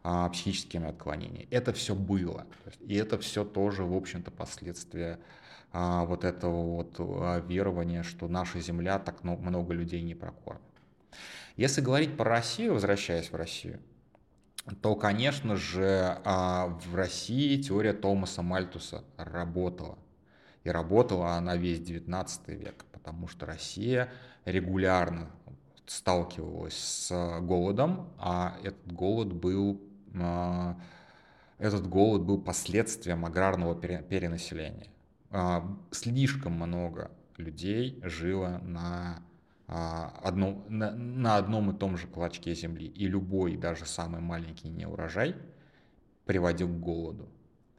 а, 0.09 0.29
психическими 0.29 0.87
отклонениями. 0.87 1.49
Это 1.51 1.73
все 1.73 1.93
было. 1.93 2.47
И 2.79 2.95
это 2.95 3.17
все 3.17 3.43
тоже, 3.43 3.83
в 3.83 3.93
общем-то, 3.93 4.31
последствия 4.31 5.19
а, 5.73 6.05
вот 6.05 6.23
этого 6.23 6.75
вот 6.75 6.95
а, 6.97 7.41
верования, 7.41 8.03
что 8.03 8.29
наша 8.29 8.61
Земля 8.61 8.99
так 8.99 9.25
много 9.25 9.73
людей 9.73 10.01
не 10.01 10.15
прокормит. 10.15 10.61
Если 11.57 11.81
говорить 11.81 12.15
про 12.15 12.29
Россию, 12.29 12.75
возвращаясь 12.75 13.29
в 13.31 13.35
Россию, 13.35 13.81
то, 14.81 14.95
конечно 14.95 15.57
же, 15.57 16.21
в 16.23 16.95
России 16.95 17.61
теория 17.61 17.91
Томаса 17.91 18.41
Мальтуса 18.41 19.03
работала. 19.17 19.97
И 20.63 20.69
работала 20.69 21.31
она 21.31 21.57
весь 21.57 21.81
19 21.81 22.47
век, 22.47 22.85
потому 22.93 23.27
что 23.27 23.45
Россия 23.45 24.09
регулярно 24.45 25.29
сталкивалась 25.85 26.77
с 26.77 27.39
голодом, 27.41 28.09
а 28.19 28.57
этот 28.63 28.91
голод 28.93 29.33
был 29.33 29.81
а, 29.81 29.87
этот 31.57 31.87
голод 31.87 32.23
был 32.23 32.39
последствием 32.39 33.25
аграрного 33.25 33.75
перенаселения. 33.75 34.87
А, 35.29 35.77
слишком 35.91 36.53
много 36.53 37.11
людей 37.37 37.99
жило 38.03 38.59
на, 38.63 39.23
а, 39.67 40.19
одном, 40.23 40.63
на, 40.69 40.91
на 40.91 41.37
одном 41.37 41.71
и 41.71 41.77
том 41.77 41.97
же 41.97 42.07
клочке 42.07 42.53
земли, 42.53 42.87
и 42.87 43.07
любой, 43.07 43.57
даже 43.57 43.85
самый 43.85 44.21
маленький 44.21 44.69
неурожай 44.69 45.35
приводил 46.25 46.67
к 46.67 46.79
голоду. 46.79 47.29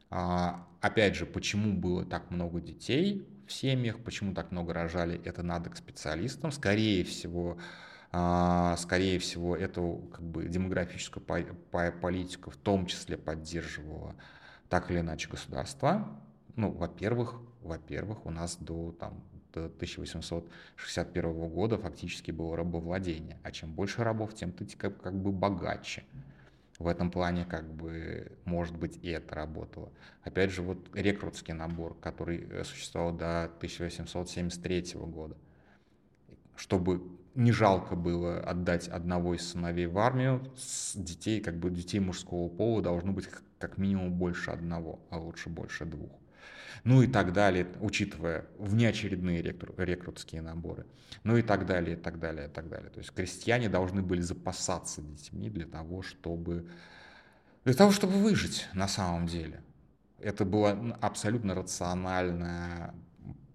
Опять 0.09 1.15
же, 1.15 1.27
почему 1.27 1.73
было 1.73 2.03
так 2.03 2.31
много 2.31 2.59
детей 2.61 3.27
в 3.45 3.51
семьях, 3.53 3.99
почему 3.99 4.33
так 4.33 4.51
много 4.51 4.73
рожали, 4.73 5.21
это 5.23 5.43
надо 5.43 5.69
к 5.69 5.77
специалистам. 5.77 6.51
Скорее 6.51 7.03
всего, 7.03 7.57
а, 7.57 7.88
скорее 8.11 9.19
всего, 9.19 9.55
эту 9.55 10.09
как 10.11 10.23
бы, 10.23 10.47
демографическую 10.47 11.23
политику 11.23 12.49
в 12.49 12.57
том 12.57 12.87
числе 12.87 13.17
поддерживало 13.17 14.15
так 14.67 14.89
или 14.89 14.99
иначе 14.99 15.29
государство. 15.29 16.09
Ну, 16.55 16.71
во-первых, 16.71 17.35
во-первых, 17.61 18.25
у 18.25 18.31
нас 18.31 18.57
до, 18.57 18.93
там, 18.93 19.21
до 19.53 19.65
1861 19.65 21.49
года 21.49 21.77
фактически 21.77 22.31
было 22.31 22.55
рабовладение. 22.55 23.37
А 23.43 23.51
чем 23.51 23.73
больше 23.73 24.03
рабов, 24.03 24.33
тем 24.33 24.51
ты 24.51 24.65
как, 24.65 25.01
как 25.01 25.13
бы 25.13 25.31
богаче. 25.31 26.03
В 26.77 26.87
этом 26.87 27.11
плане, 27.11 27.45
как 27.45 27.69
бы, 27.73 28.31
может 28.45 28.77
быть, 28.77 28.97
и 29.01 29.09
это 29.09 29.35
работало. 29.35 29.91
Опять 30.23 30.51
же, 30.51 30.61
вот 30.61 30.89
рекрутский 30.95 31.53
набор, 31.53 31.99
который 31.99 32.47
э, 32.49 32.63
существовал 32.63 33.11
до 33.11 33.45
1873 33.45 34.93
года. 34.95 35.35
Чтобы 36.55 37.18
не 37.39 37.53
жалко 37.53 37.95
было 37.95 38.41
отдать 38.41 38.89
одного 38.89 39.33
из 39.33 39.49
сыновей 39.49 39.87
в 39.87 39.97
армию, 39.97 40.43
с 40.57 40.93
детей, 40.95 41.39
как 41.39 41.57
бы 41.57 41.69
детей 41.69 41.99
мужского 41.99 42.49
пола 42.49 42.81
должно 42.81 43.13
быть 43.13 43.29
как 43.57 43.77
минимум 43.77 44.13
больше 44.13 44.51
одного, 44.51 44.99
а 45.09 45.17
лучше 45.17 45.47
больше 45.49 45.85
двух. 45.85 46.11
Ну 46.83 47.01
и 47.01 47.07
так 47.07 47.31
далее, 47.31 47.65
учитывая 47.79 48.45
внеочередные 48.57 49.41
рекру, 49.41 49.73
рекрутские 49.77 50.41
наборы. 50.41 50.85
Ну 51.23 51.37
и 51.37 51.41
так 51.41 51.65
далее, 51.65 51.95
и 51.95 51.99
так 51.99 52.19
далее, 52.19 52.47
и 52.47 52.51
так 52.51 52.67
далее. 52.67 52.89
То 52.89 52.99
есть 52.99 53.11
крестьяне 53.11 53.69
должны 53.69 54.01
были 54.01 54.19
запасаться 54.19 55.01
детьми 55.01 55.49
для 55.49 55.65
того, 55.65 56.01
чтобы, 56.01 56.67
для 57.63 57.73
того, 57.73 57.91
чтобы 57.91 58.13
выжить 58.13 58.67
на 58.73 58.89
самом 58.89 59.27
деле. 59.27 59.63
Это 60.19 60.43
было 60.43 60.71
абсолютно 60.99 61.55
рациональное 61.55 62.93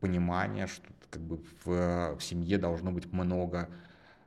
понимание, 0.00 0.66
что 0.66 0.93
как 1.14 1.22
бы 1.22 1.40
в, 1.64 2.16
в 2.16 2.20
семье 2.20 2.58
должно 2.58 2.90
быть 2.90 3.12
много 3.12 3.68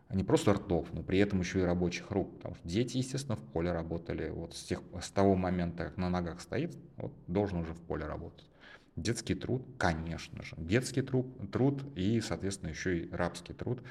не 0.09 0.23
просто 0.23 0.53
ртов, 0.53 0.87
но 0.93 1.03
при 1.03 1.19
этом 1.19 1.39
еще 1.39 1.59
и 1.59 1.63
рабочих 1.63 2.11
рук. 2.11 2.37
Потому 2.37 2.55
что 2.55 2.67
дети, 2.67 2.97
естественно, 2.97 3.35
в 3.35 3.43
поле 3.43 3.71
работали. 3.73 4.29
Вот 4.29 4.55
с, 4.55 4.63
тех, 4.63 4.81
с 5.01 5.09
того 5.11 5.35
момента, 5.35 5.85
как 5.85 5.97
на 5.97 6.09
ногах 6.09 6.39
стоит, 6.39 6.77
вот, 6.95 7.13
должен 7.27 7.59
уже 7.59 7.73
в 7.73 7.81
поле 7.81 8.05
работать. 8.05 8.49
Детский 8.95 9.35
труд, 9.35 9.65
конечно 9.77 10.41
же. 10.43 10.55
Детский 10.57 11.01
труд, 11.01 11.27
труд 11.51 11.83
и, 11.95 12.21
соответственно, 12.21 12.69
еще 12.69 12.99
и 12.99 13.11
рабский 13.11 13.53
труд, 13.53 13.83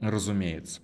разумеется. 0.00 0.80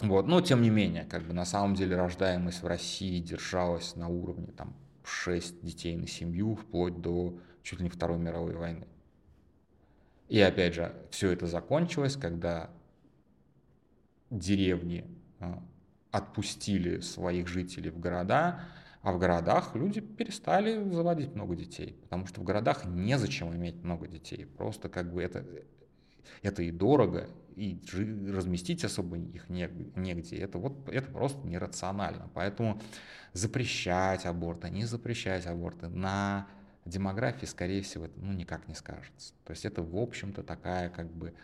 Вот. 0.00 0.26
Но, 0.26 0.40
тем 0.40 0.62
не 0.62 0.70
менее, 0.70 1.04
как 1.04 1.22
бы 1.22 1.32
на 1.32 1.44
самом 1.44 1.74
деле 1.74 1.96
рождаемость 1.96 2.62
в 2.62 2.66
России 2.66 3.20
держалась 3.20 3.94
на 3.94 4.08
уровне 4.08 4.48
там, 4.48 4.76
6 5.04 5.64
детей 5.64 5.96
на 5.96 6.08
семью, 6.08 6.56
вплоть 6.56 7.00
до 7.00 7.38
чуть 7.62 7.78
ли 7.78 7.84
не 7.84 7.90
Второй 7.90 8.18
мировой 8.18 8.56
войны. 8.56 8.86
И 10.28 10.40
опять 10.40 10.74
же, 10.74 10.94
все 11.10 11.30
это 11.30 11.46
закончилось, 11.46 12.16
когда 12.16 12.70
деревни 14.30 15.04
а, 15.38 15.62
отпустили 16.10 17.00
своих 17.00 17.48
жителей 17.48 17.90
в 17.90 17.98
города, 17.98 18.60
а 19.02 19.12
в 19.12 19.18
городах 19.18 19.76
люди 19.76 20.00
перестали 20.00 20.82
заводить 20.90 21.34
много 21.34 21.54
детей, 21.54 21.96
потому 22.02 22.26
что 22.26 22.40
в 22.40 22.44
городах 22.44 22.84
незачем 22.86 23.54
иметь 23.54 23.76
много 23.84 24.08
детей. 24.08 24.46
Просто 24.46 24.88
как 24.88 25.12
бы 25.12 25.22
это, 25.22 25.46
это 26.42 26.64
и 26.64 26.72
дорого, 26.72 27.28
и 27.54 27.80
разместить 28.28 28.84
особо 28.84 29.16
их 29.16 29.48
негде. 29.48 30.36
Это, 30.38 30.58
вот, 30.58 30.88
это 30.88 31.08
просто 31.10 31.46
нерационально. 31.46 32.28
Поэтому 32.34 32.82
запрещать 33.32 34.26
аборты, 34.26 34.70
не 34.70 34.86
запрещать 34.86 35.46
аборты 35.46 35.88
на 35.88 36.48
демографии, 36.86 37.46
скорее 37.46 37.82
всего, 37.82 38.06
это 38.06 38.18
ну, 38.18 38.32
никак 38.32 38.68
не 38.68 38.74
скажется. 38.74 39.34
То 39.44 39.52
есть 39.52 39.64
это, 39.64 39.82
в 39.82 39.96
общем-то, 39.96 40.42
такая 40.42 40.88
как 40.88 41.10
бы 41.10 41.34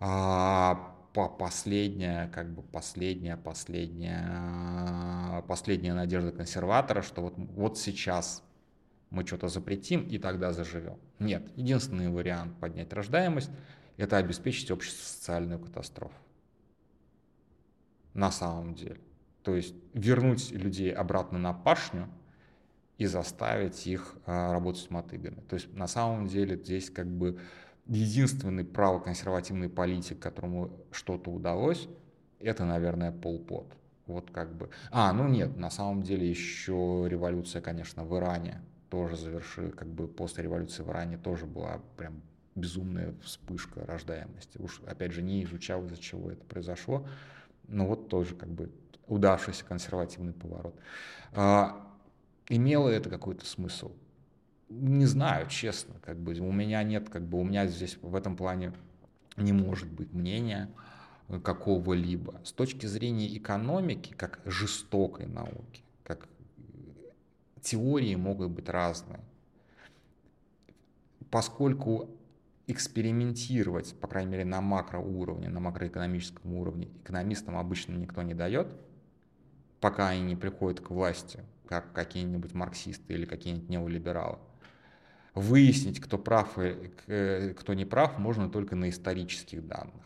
а, 0.00 0.94
последняя, 1.24 2.28
как 2.28 2.52
бы 2.52 2.62
последняя, 2.62 3.36
последняя, 3.36 5.42
последняя 5.42 5.94
надежда 5.94 6.32
консерватора, 6.32 7.02
что 7.02 7.22
вот, 7.22 7.34
вот 7.36 7.78
сейчас 7.78 8.42
мы 9.10 9.26
что-то 9.26 9.48
запретим 9.48 10.06
и 10.06 10.18
тогда 10.18 10.52
заживем. 10.52 10.98
Нет, 11.18 11.48
единственный 11.56 12.08
вариант 12.08 12.58
поднять 12.58 12.92
рождаемость– 12.92 13.50
это 13.96 14.18
обеспечить 14.18 14.70
обществу 14.70 15.04
социальную 15.04 15.58
катастрофу. 15.58 16.14
На 18.12 18.30
самом 18.30 18.74
деле. 18.74 19.00
То 19.42 19.54
есть 19.54 19.74
вернуть 19.94 20.50
людей 20.50 20.92
обратно 20.92 21.38
на 21.38 21.52
пашню 21.52 22.08
и 22.98 23.06
заставить 23.06 23.86
их 23.86 24.14
а, 24.26 24.52
работать 24.52 24.82
с 24.82 24.90
мотыгами. 24.90 25.40
То 25.48 25.54
есть 25.54 25.72
на 25.74 25.86
самом 25.86 26.26
деле 26.26 26.56
здесь 26.56 26.90
как 26.90 27.06
бы 27.06 27.38
единственный 27.86 28.64
правоконсервативный 28.64 29.68
политик, 29.68 30.18
которому 30.18 30.70
что-то 30.90 31.30
удалось, 31.30 31.88
это, 32.40 32.64
наверное, 32.64 33.12
Пол 33.12 33.38
Пот. 33.38 33.66
Вот 34.06 34.30
как 34.30 34.54
бы. 34.54 34.70
А, 34.90 35.12
ну 35.12 35.28
нет, 35.28 35.56
на 35.56 35.70
самом 35.70 36.02
деле 36.02 36.28
еще 36.28 37.06
революция, 37.08 37.60
конечно, 37.60 38.04
в 38.04 38.16
Иране 38.16 38.62
тоже 38.88 39.16
завершила, 39.16 39.70
как 39.70 39.88
бы 39.88 40.06
после 40.06 40.44
революции 40.44 40.82
в 40.82 40.90
Иране 40.90 41.18
тоже 41.18 41.44
была 41.44 41.80
прям 41.96 42.22
безумная 42.54 43.14
вспышка 43.22 43.84
рождаемости. 43.84 44.58
Уж, 44.58 44.80
опять 44.86 45.12
же, 45.12 45.22
не 45.22 45.44
изучал, 45.44 45.84
из-за 45.86 45.98
чего 45.98 46.30
это 46.30 46.44
произошло, 46.44 47.06
но 47.68 47.86
вот 47.86 48.08
тоже 48.08 48.34
как 48.34 48.48
бы 48.48 48.70
удавшийся 49.08 49.64
консервативный 49.64 50.32
поворот. 50.32 50.74
А, 51.32 51.85
имело 52.48 52.88
это 52.88 53.10
какой-то 53.10 53.46
смысл? 53.46 53.92
не 54.68 55.06
знаю, 55.06 55.48
честно, 55.48 55.94
как 56.00 56.18
бы 56.18 56.34
у 56.34 56.52
меня 56.52 56.82
нет, 56.82 57.08
как 57.08 57.22
бы 57.22 57.38
у 57.38 57.44
меня 57.44 57.66
здесь 57.66 57.98
в 58.02 58.14
этом 58.14 58.36
плане 58.36 58.72
не 59.36 59.52
может 59.52 59.90
быть 59.90 60.12
мнения 60.12 60.70
какого-либо. 61.42 62.40
С 62.44 62.52
точки 62.52 62.86
зрения 62.86 63.36
экономики, 63.36 64.12
как 64.14 64.40
жестокой 64.44 65.26
науки, 65.26 65.82
как 66.02 66.28
теории 67.62 68.14
могут 68.14 68.50
быть 68.50 68.68
разные. 68.68 69.20
Поскольку 71.30 72.10
экспериментировать, 72.68 73.94
по 74.00 74.08
крайней 74.08 74.32
мере, 74.32 74.44
на 74.44 74.60
макроуровне, 74.60 75.48
на 75.48 75.60
макроэкономическом 75.60 76.54
уровне 76.54 76.88
экономистам 77.02 77.56
обычно 77.56 77.94
никто 77.94 78.22
не 78.22 78.34
дает, 78.34 78.68
пока 79.80 80.08
они 80.08 80.22
не 80.22 80.36
приходят 80.36 80.80
к 80.80 80.90
власти, 80.90 81.44
как 81.66 81.92
какие-нибудь 81.92 82.54
марксисты 82.54 83.14
или 83.14 83.26
какие-нибудь 83.26 83.68
неолибералы 83.68 84.38
выяснить, 85.36 86.00
кто 86.00 86.18
прав 86.18 86.58
и 86.58 86.90
э, 87.06 87.52
кто 87.52 87.74
не 87.74 87.84
прав, 87.84 88.18
можно 88.18 88.48
только 88.48 88.74
на 88.74 88.88
исторических 88.88 89.64
данных. 89.68 90.02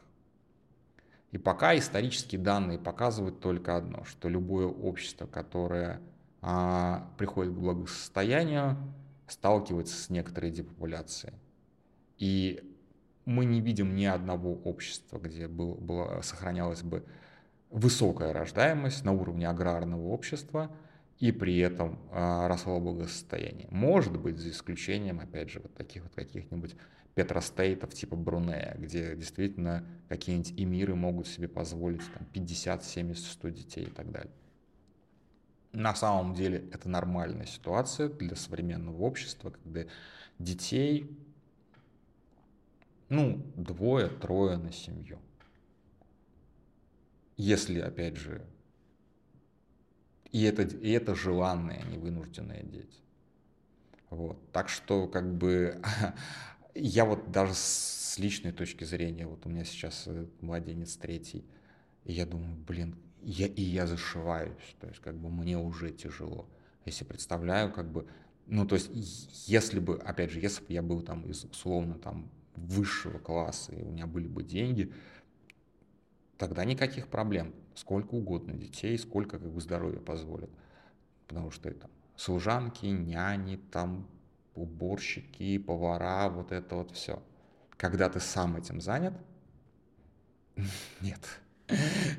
И 1.30 1.38
пока 1.38 1.78
исторические 1.78 2.40
данные 2.40 2.80
показывают 2.80 3.40
только 3.40 3.76
одно, 3.76 4.04
что 4.04 4.28
любое 4.28 4.66
общество, 4.66 5.26
которое 5.26 6.00
а, 6.42 7.08
приходит 7.16 7.54
к 7.54 7.56
благосостоянию, 7.56 8.76
сталкивается 9.28 9.94
с 9.94 10.10
некоторой 10.10 10.50
депопуляцией. 10.50 11.34
И 12.18 12.60
мы 13.24 13.44
не 13.44 13.60
видим 13.60 13.94
ни 13.94 14.06
одного 14.06 14.54
общества, 14.54 15.18
где 15.18 15.46
был, 15.46 15.76
было, 15.76 16.20
сохранялась 16.22 16.82
бы 16.82 17.04
высокая 17.70 18.32
рождаемость 18.32 19.04
на 19.04 19.12
уровне 19.12 19.48
аграрного 19.48 20.08
общества– 20.08 20.72
и 21.20 21.32
при 21.32 21.58
этом 21.58 21.98
а, 22.10 22.48
росло 22.48 22.80
благосостояние. 22.80 23.68
Может 23.70 24.18
быть, 24.18 24.38
за 24.38 24.50
исключением, 24.50 25.20
опять 25.20 25.50
же, 25.50 25.60
вот 25.60 25.74
таких 25.74 26.02
вот 26.02 26.14
каких-нибудь 26.14 26.74
петростейтов 27.14 27.92
типа 27.92 28.16
Брунея, 28.16 28.74
где 28.78 29.14
действительно 29.14 29.84
какие-нибудь 30.08 30.54
эмиры 30.56 30.94
могут 30.94 31.28
себе 31.28 31.46
позволить 31.46 32.02
там, 32.14 32.24
50, 32.32 32.84
70, 32.84 33.24
100 33.24 33.48
детей 33.50 33.84
и 33.84 33.90
так 33.90 34.10
далее. 34.10 34.32
На 35.72 35.94
самом 35.94 36.34
деле 36.34 36.64
это 36.72 36.88
нормальная 36.88 37.46
ситуация 37.46 38.08
для 38.08 38.34
современного 38.34 39.02
общества, 39.02 39.50
когда 39.50 39.84
детей, 40.38 41.14
ну, 43.10 43.44
двое-трое 43.56 44.56
на 44.56 44.72
семью. 44.72 45.18
Если, 47.36 47.78
опять 47.78 48.16
же, 48.16 48.42
и 50.32 50.42
это, 50.42 50.62
и 50.62 50.90
это 50.90 51.14
желанные, 51.14 51.82
а 51.82 51.86
не 51.86 51.98
вынужденные 51.98 52.62
дети. 52.62 53.00
Вот. 54.10 54.38
Так 54.52 54.68
что, 54.68 55.06
как 55.06 55.36
бы, 55.36 55.80
я 56.74 57.04
вот 57.04 57.30
даже 57.30 57.54
с 57.54 58.18
личной 58.18 58.52
точки 58.52 58.84
зрения, 58.84 59.26
вот 59.26 59.46
у 59.46 59.48
меня 59.48 59.64
сейчас 59.64 60.04
э, 60.06 60.26
младенец 60.40 60.96
третий, 60.96 61.44
и 62.04 62.12
я 62.12 62.26
думаю, 62.26 62.56
блин, 62.56 62.96
я, 63.22 63.46
и 63.46 63.62
я 63.62 63.86
зашиваюсь, 63.86 64.76
то 64.80 64.88
есть, 64.88 65.00
как 65.00 65.16
бы, 65.16 65.30
мне 65.30 65.58
уже 65.58 65.90
тяжело. 65.90 66.48
Если 66.86 67.04
представляю, 67.04 67.72
как 67.72 67.90
бы, 67.90 68.06
ну, 68.46 68.66
то 68.66 68.74
есть, 68.74 68.90
если 69.48 69.78
бы, 69.78 69.98
опять 69.98 70.30
же, 70.30 70.40
если 70.40 70.64
бы 70.64 70.72
я 70.72 70.82
был 70.82 71.02
там 71.02 71.22
из, 71.30 71.44
условно, 71.44 71.94
там, 71.94 72.30
высшего 72.56 73.18
класса, 73.18 73.72
и 73.72 73.82
у 73.82 73.90
меня 73.90 74.06
были 74.06 74.26
бы 74.26 74.42
деньги, 74.42 74.92
тогда 76.40 76.64
никаких 76.64 77.08
проблем. 77.08 77.54
Сколько 77.74 78.14
угодно 78.14 78.54
детей, 78.54 78.98
сколько 78.98 79.38
как 79.38 79.52
бы 79.52 79.60
здоровье 79.60 80.00
позволит. 80.00 80.50
Потому 81.28 81.50
что 81.50 81.68
это 81.68 81.88
служанки, 82.16 82.86
няни, 82.86 83.56
там 83.70 84.08
уборщики, 84.54 85.58
повара, 85.58 86.30
вот 86.30 86.50
это 86.50 86.76
вот 86.76 86.92
все. 86.92 87.22
Когда 87.76 88.08
ты 88.08 88.20
сам 88.20 88.56
этим 88.56 88.80
занят, 88.80 89.12
нет. 91.02 91.20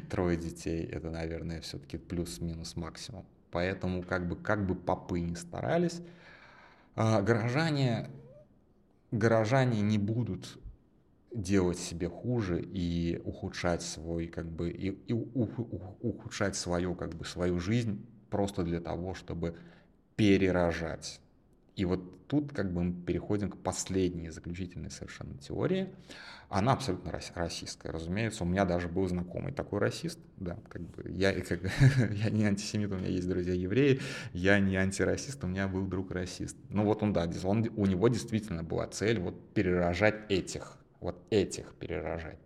Трое 0.09 0.37
детей, 0.37 0.85
это, 0.85 1.09
наверное, 1.09 1.59
все-таки 1.59 1.97
плюс-минус 1.97 2.75
максимум. 2.75 3.25
Поэтому 3.49 4.03
как 4.03 4.27
бы, 4.27 4.35
как 4.35 4.67
бы 4.67 4.75
попы 4.75 5.19
не 5.19 5.35
старались, 5.35 5.99
а, 6.95 7.21
горожане, 7.21 8.09
горожане 9.11 9.81
не 9.81 9.97
будут 9.97 10.60
делать 11.33 11.79
себе 11.79 12.09
хуже 12.09 12.61
и 12.61 13.21
ухудшать 13.23 13.81
свой 13.81 14.27
как 14.27 14.49
бы 14.49 14.69
и, 14.69 14.89
и 15.07 15.13
ухудшать 15.13 16.55
свою 16.55 16.95
как 16.95 17.13
бы 17.15 17.25
свою 17.25 17.59
жизнь 17.59 18.05
просто 18.29 18.63
для 18.63 18.81
того, 18.81 19.13
чтобы 19.13 19.55
перерожать. 20.15 21.21
И 21.75 21.85
вот 21.85 22.27
тут 22.27 22.51
как 22.53 22.71
бы 22.73 22.83
мы 22.83 22.93
переходим 22.93 23.49
к 23.49 23.57
последней 23.57 24.29
заключительной 24.29 24.91
совершенно 24.91 25.37
теории. 25.37 25.89
Она 26.49 26.73
абсолютно 26.73 27.11
расистская, 27.33 27.93
разумеется. 27.93 28.43
У 28.43 28.47
меня 28.47 28.65
даже 28.65 28.89
был 28.89 29.07
знакомый 29.07 29.53
такой 29.53 29.79
расист. 29.79 30.19
Да, 30.35 30.57
как 30.67 30.81
бы 30.81 31.09
я, 31.09 31.33
как, 31.41 31.61
я 32.11 32.29
не 32.29 32.45
антисемит, 32.45 32.91
у 32.91 32.97
меня 32.97 33.07
есть 33.07 33.27
друзья 33.27 33.53
евреи, 33.53 34.01
я 34.33 34.59
не 34.59 34.75
антирасист, 34.75 35.41
у 35.45 35.47
меня 35.47 35.69
был 35.69 35.87
друг 35.87 36.11
расист. 36.11 36.57
Ну 36.69 36.83
вот 36.83 37.03
он, 37.03 37.13
да, 37.13 37.29
он, 37.45 37.65
у 37.77 37.85
него 37.85 38.09
действительно 38.09 38.63
была 38.63 38.87
цель 38.87 39.19
вот 39.19 39.53
перерожать 39.53 40.29
этих, 40.29 40.77
вот 41.01 41.21
этих 41.29 41.73
перерожать. 41.75 42.39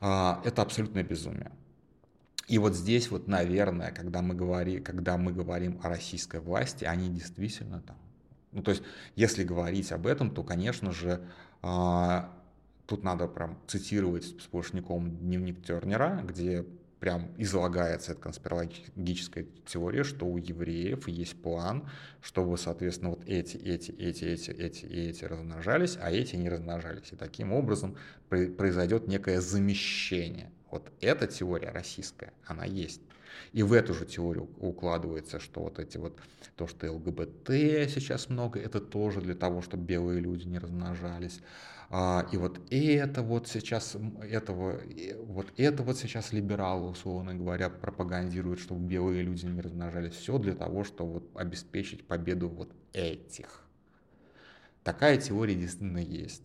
А, 0.00 0.42
это 0.44 0.60
абсолютное 0.60 1.02
безумие. 1.02 1.50
И 2.48 2.58
вот 2.58 2.74
здесь 2.74 3.10
вот, 3.10 3.28
наверное, 3.28 3.92
когда 3.92 4.20
мы, 4.20 4.34
говорим, 4.34 4.84
когда 4.84 5.16
мы 5.16 5.32
говорим 5.32 5.80
о 5.82 5.88
российской 5.88 6.40
власти, 6.40 6.84
они 6.84 7.08
действительно 7.08 7.80
там 7.80 7.96
ну, 8.52 8.62
то 8.62 8.72
есть, 8.72 8.82
если 9.14 9.44
говорить 9.44 9.92
об 9.92 10.06
этом, 10.06 10.32
то, 10.32 10.42
конечно 10.42 10.92
же, 10.92 11.24
а, 11.62 12.36
тут 12.86 13.04
надо 13.04 13.28
прям 13.28 13.56
цитировать 13.66 14.24
Сплошняком 14.42 15.16
дневник 15.18 15.64
Тернера, 15.64 16.22
где 16.24 16.64
прям 17.00 17.30
излагается 17.38 18.12
эта 18.12 18.20
конспирологическая 18.20 19.46
теория, 19.66 20.04
что 20.04 20.26
у 20.26 20.36
евреев 20.36 21.08
есть 21.08 21.40
план, 21.42 21.88
чтобы, 22.20 22.58
соответственно, 22.58 23.10
вот 23.10 23.22
эти, 23.26 23.56
эти, 23.56 23.90
эти, 23.92 24.24
эти, 24.24 24.50
эти 24.50 24.84
и 24.84 25.08
эти 25.08 25.24
размножались, 25.24 25.96
а 26.00 26.12
эти 26.12 26.36
не 26.36 26.50
размножались. 26.50 27.12
И 27.12 27.16
таким 27.16 27.52
образом 27.52 27.96
произойдет 28.28 29.08
некое 29.08 29.40
замещение. 29.40 30.52
Вот 30.70 30.92
эта 31.00 31.26
теория 31.26 31.70
российская, 31.70 32.32
она 32.44 32.64
есть. 32.64 33.00
И 33.52 33.62
в 33.62 33.72
эту 33.72 33.94
же 33.94 34.06
теорию 34.06 34.48
укладывается, 34.58 35.40
что 35.40 35.60
вот 35.62 35.78
эти 35.78 35.98
вот, 35.98 36.18
то, 36.56 36.66
что 36.66 36.90
ЛГБТ 36.90 37.48
сейчас 37.48 38.28
много, 38.28 38.58
это 38.60 38.80
тоже 38.80 39.20
для 39.20 39.34
того, 39.34 39.62
чтобы 39.62 39.84
белые 39.84 40.20
люди 40.20 40.46
не 40.46 40.58
размножались. 40.58 41.40
А, 41.92 42.24
и 42.30 42.36
вот 42.36 42.60
это 42.70 43.22
вот 43.22 43.48
сейчас, 43.48 43.96
этого, 44.22 44.80
вот 45.24 45.52
это 45.56 45.82
вот 45.82 45.98
сейчас 45.98 46.32
либералы, 46.32 46.88
условно 46.88 47.34
говоря, 47.34 47.68
пропагандируют, 47.68 48.60
чтобы 48.60 48.86
белые 48.86 49.22
люди 49.22 49.46
не 49.46 49.60
размножались. 49.60 50.14
Все 50.14 50.38
для 50.38 50.54
того, 50.54 50.84
чтобы 50.84 51.14
вот 51.14 51.30
обеспечить 51.34 52.06
победу 52.06 52.48
вот 52.48 52.70
этих. 52.92 53.64
Такая 54.84 55.18
теория 55.18 55.56
действительно 55.56 55.98
есть. 55.98 56.42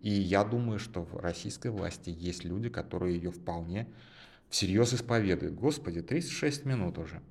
И 0.00 0.10
я 0.10 0.44
думаю, 0.44 0.78
что 0.78 1.02
в 1.02 1.16
российской 1.16 1.70
власти 1.70 2.08
есть 2.08 2.44
люди, 2.44 2.70
которые 2.70 3.16
ее 3.16 3.30
вполне 3.30 3.86
всерьез 4.50 4.92
исповедуют. 4.92 5.54
Господи, 5.54 6.02
36 6.02 6.66
минут 6.66 6.98
уже. 6.98 7.22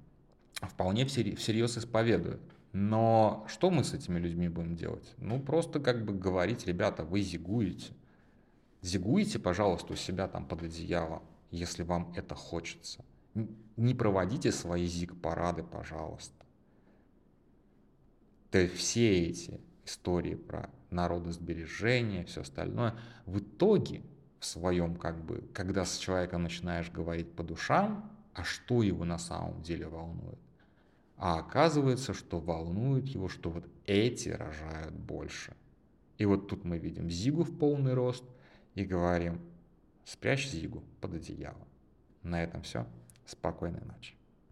Вполне 0.62 1.06
всерьез 1.06 1.78
исповедуют. 1.78 2.42
Но 2.72 3.46
что 3.48 3.70
мы 3.70 3.84
с 3.84 3.94
этими 3.94 4.20
людьми 4.20 4.48
будем 4.48 4.76
делать? 4.76 5.14
Ну, 5.18 5.40
просто 5.40 5.80
как 5.80 6.06
бы 6.06 6.14
говорить, 6.14 6.66
ребята, 6.66 7.04
вы 7.04 7.22
зигуете. 7.22 7.94
Зигуете, 8.82 9.40
пожалуйста, 9.40 9.94
у 9.94 9.96
себя 9.96 10.28
там 10.28 10.46
под 10.46 10.64
одеялом, 10.64 11.24
если 11.52 11.84
вам 11.84 12.14
это 12.16 12.36
хочется. 12.36 13.04
Не 13.76 13.94
проводите 13.94 14.52
свои 14.52 14.86
зиг-парады, 14.86 15.64
пожалуйста. 15.64 16.46
То 18.52 18.60
есть 18.60 18.76
все 18.76 19.26
эти 19.26 19.60
истории 19.86 20.36
про 20.36 20.70
народосбережение, 20.92 22.26
все 22.26 22.42
остальное, 22.42 22.96
в 23.26 23.40
итоге 23.40 24.04
в 24.40 24.46
своем, 24.46 24.96
как 24.96 25.24
бы, 25.24 25.44
когда 25.54 25.86
с 25.86 25.98
человеком 25.98 26.44
начинаешь 26.44 26.90
говорить 26.92 27.32
по 27.34 27.44
душам, 27.44 28.10
а 28.34 28.44
что 28.44 28.84
его 28.84 29.06
на 29.06 29.18
самом 29.18 29.62
деле 29.62 29.88
волнует. 29.88 30.40
А 31.18 31.40
оказывается, 31.40 32.14
что 32.14 32.40
волнует 32.40 33.08
его, 33.08 33.28
что 33.28 33.50
вот 33.50 33.66
эти 33.86 34.30
рожают 34.30 34.94
больше. 34.94 35.54
И 36.18 36.26
вот 36.26 36.48
тут 36.48 36.64
мы 36.64 36.78
видим 36.78 37.10
Зигу 37.10 37.44
в 37.44 37.58
полный 37.58 37.94
рост 37.94 38.24
и 38.76 38.86
говорим, 38.86 39.42
спрячь 40.06 40.48
Зигу 40.50 40.84
под 41.02 41.16
одеяло. 41.16 41.68
На 42.24 42.42
этом 42.44 42.62
все. 42.62 42.86
Спокойной 43.26 43.82
ночи. 43.82 44.19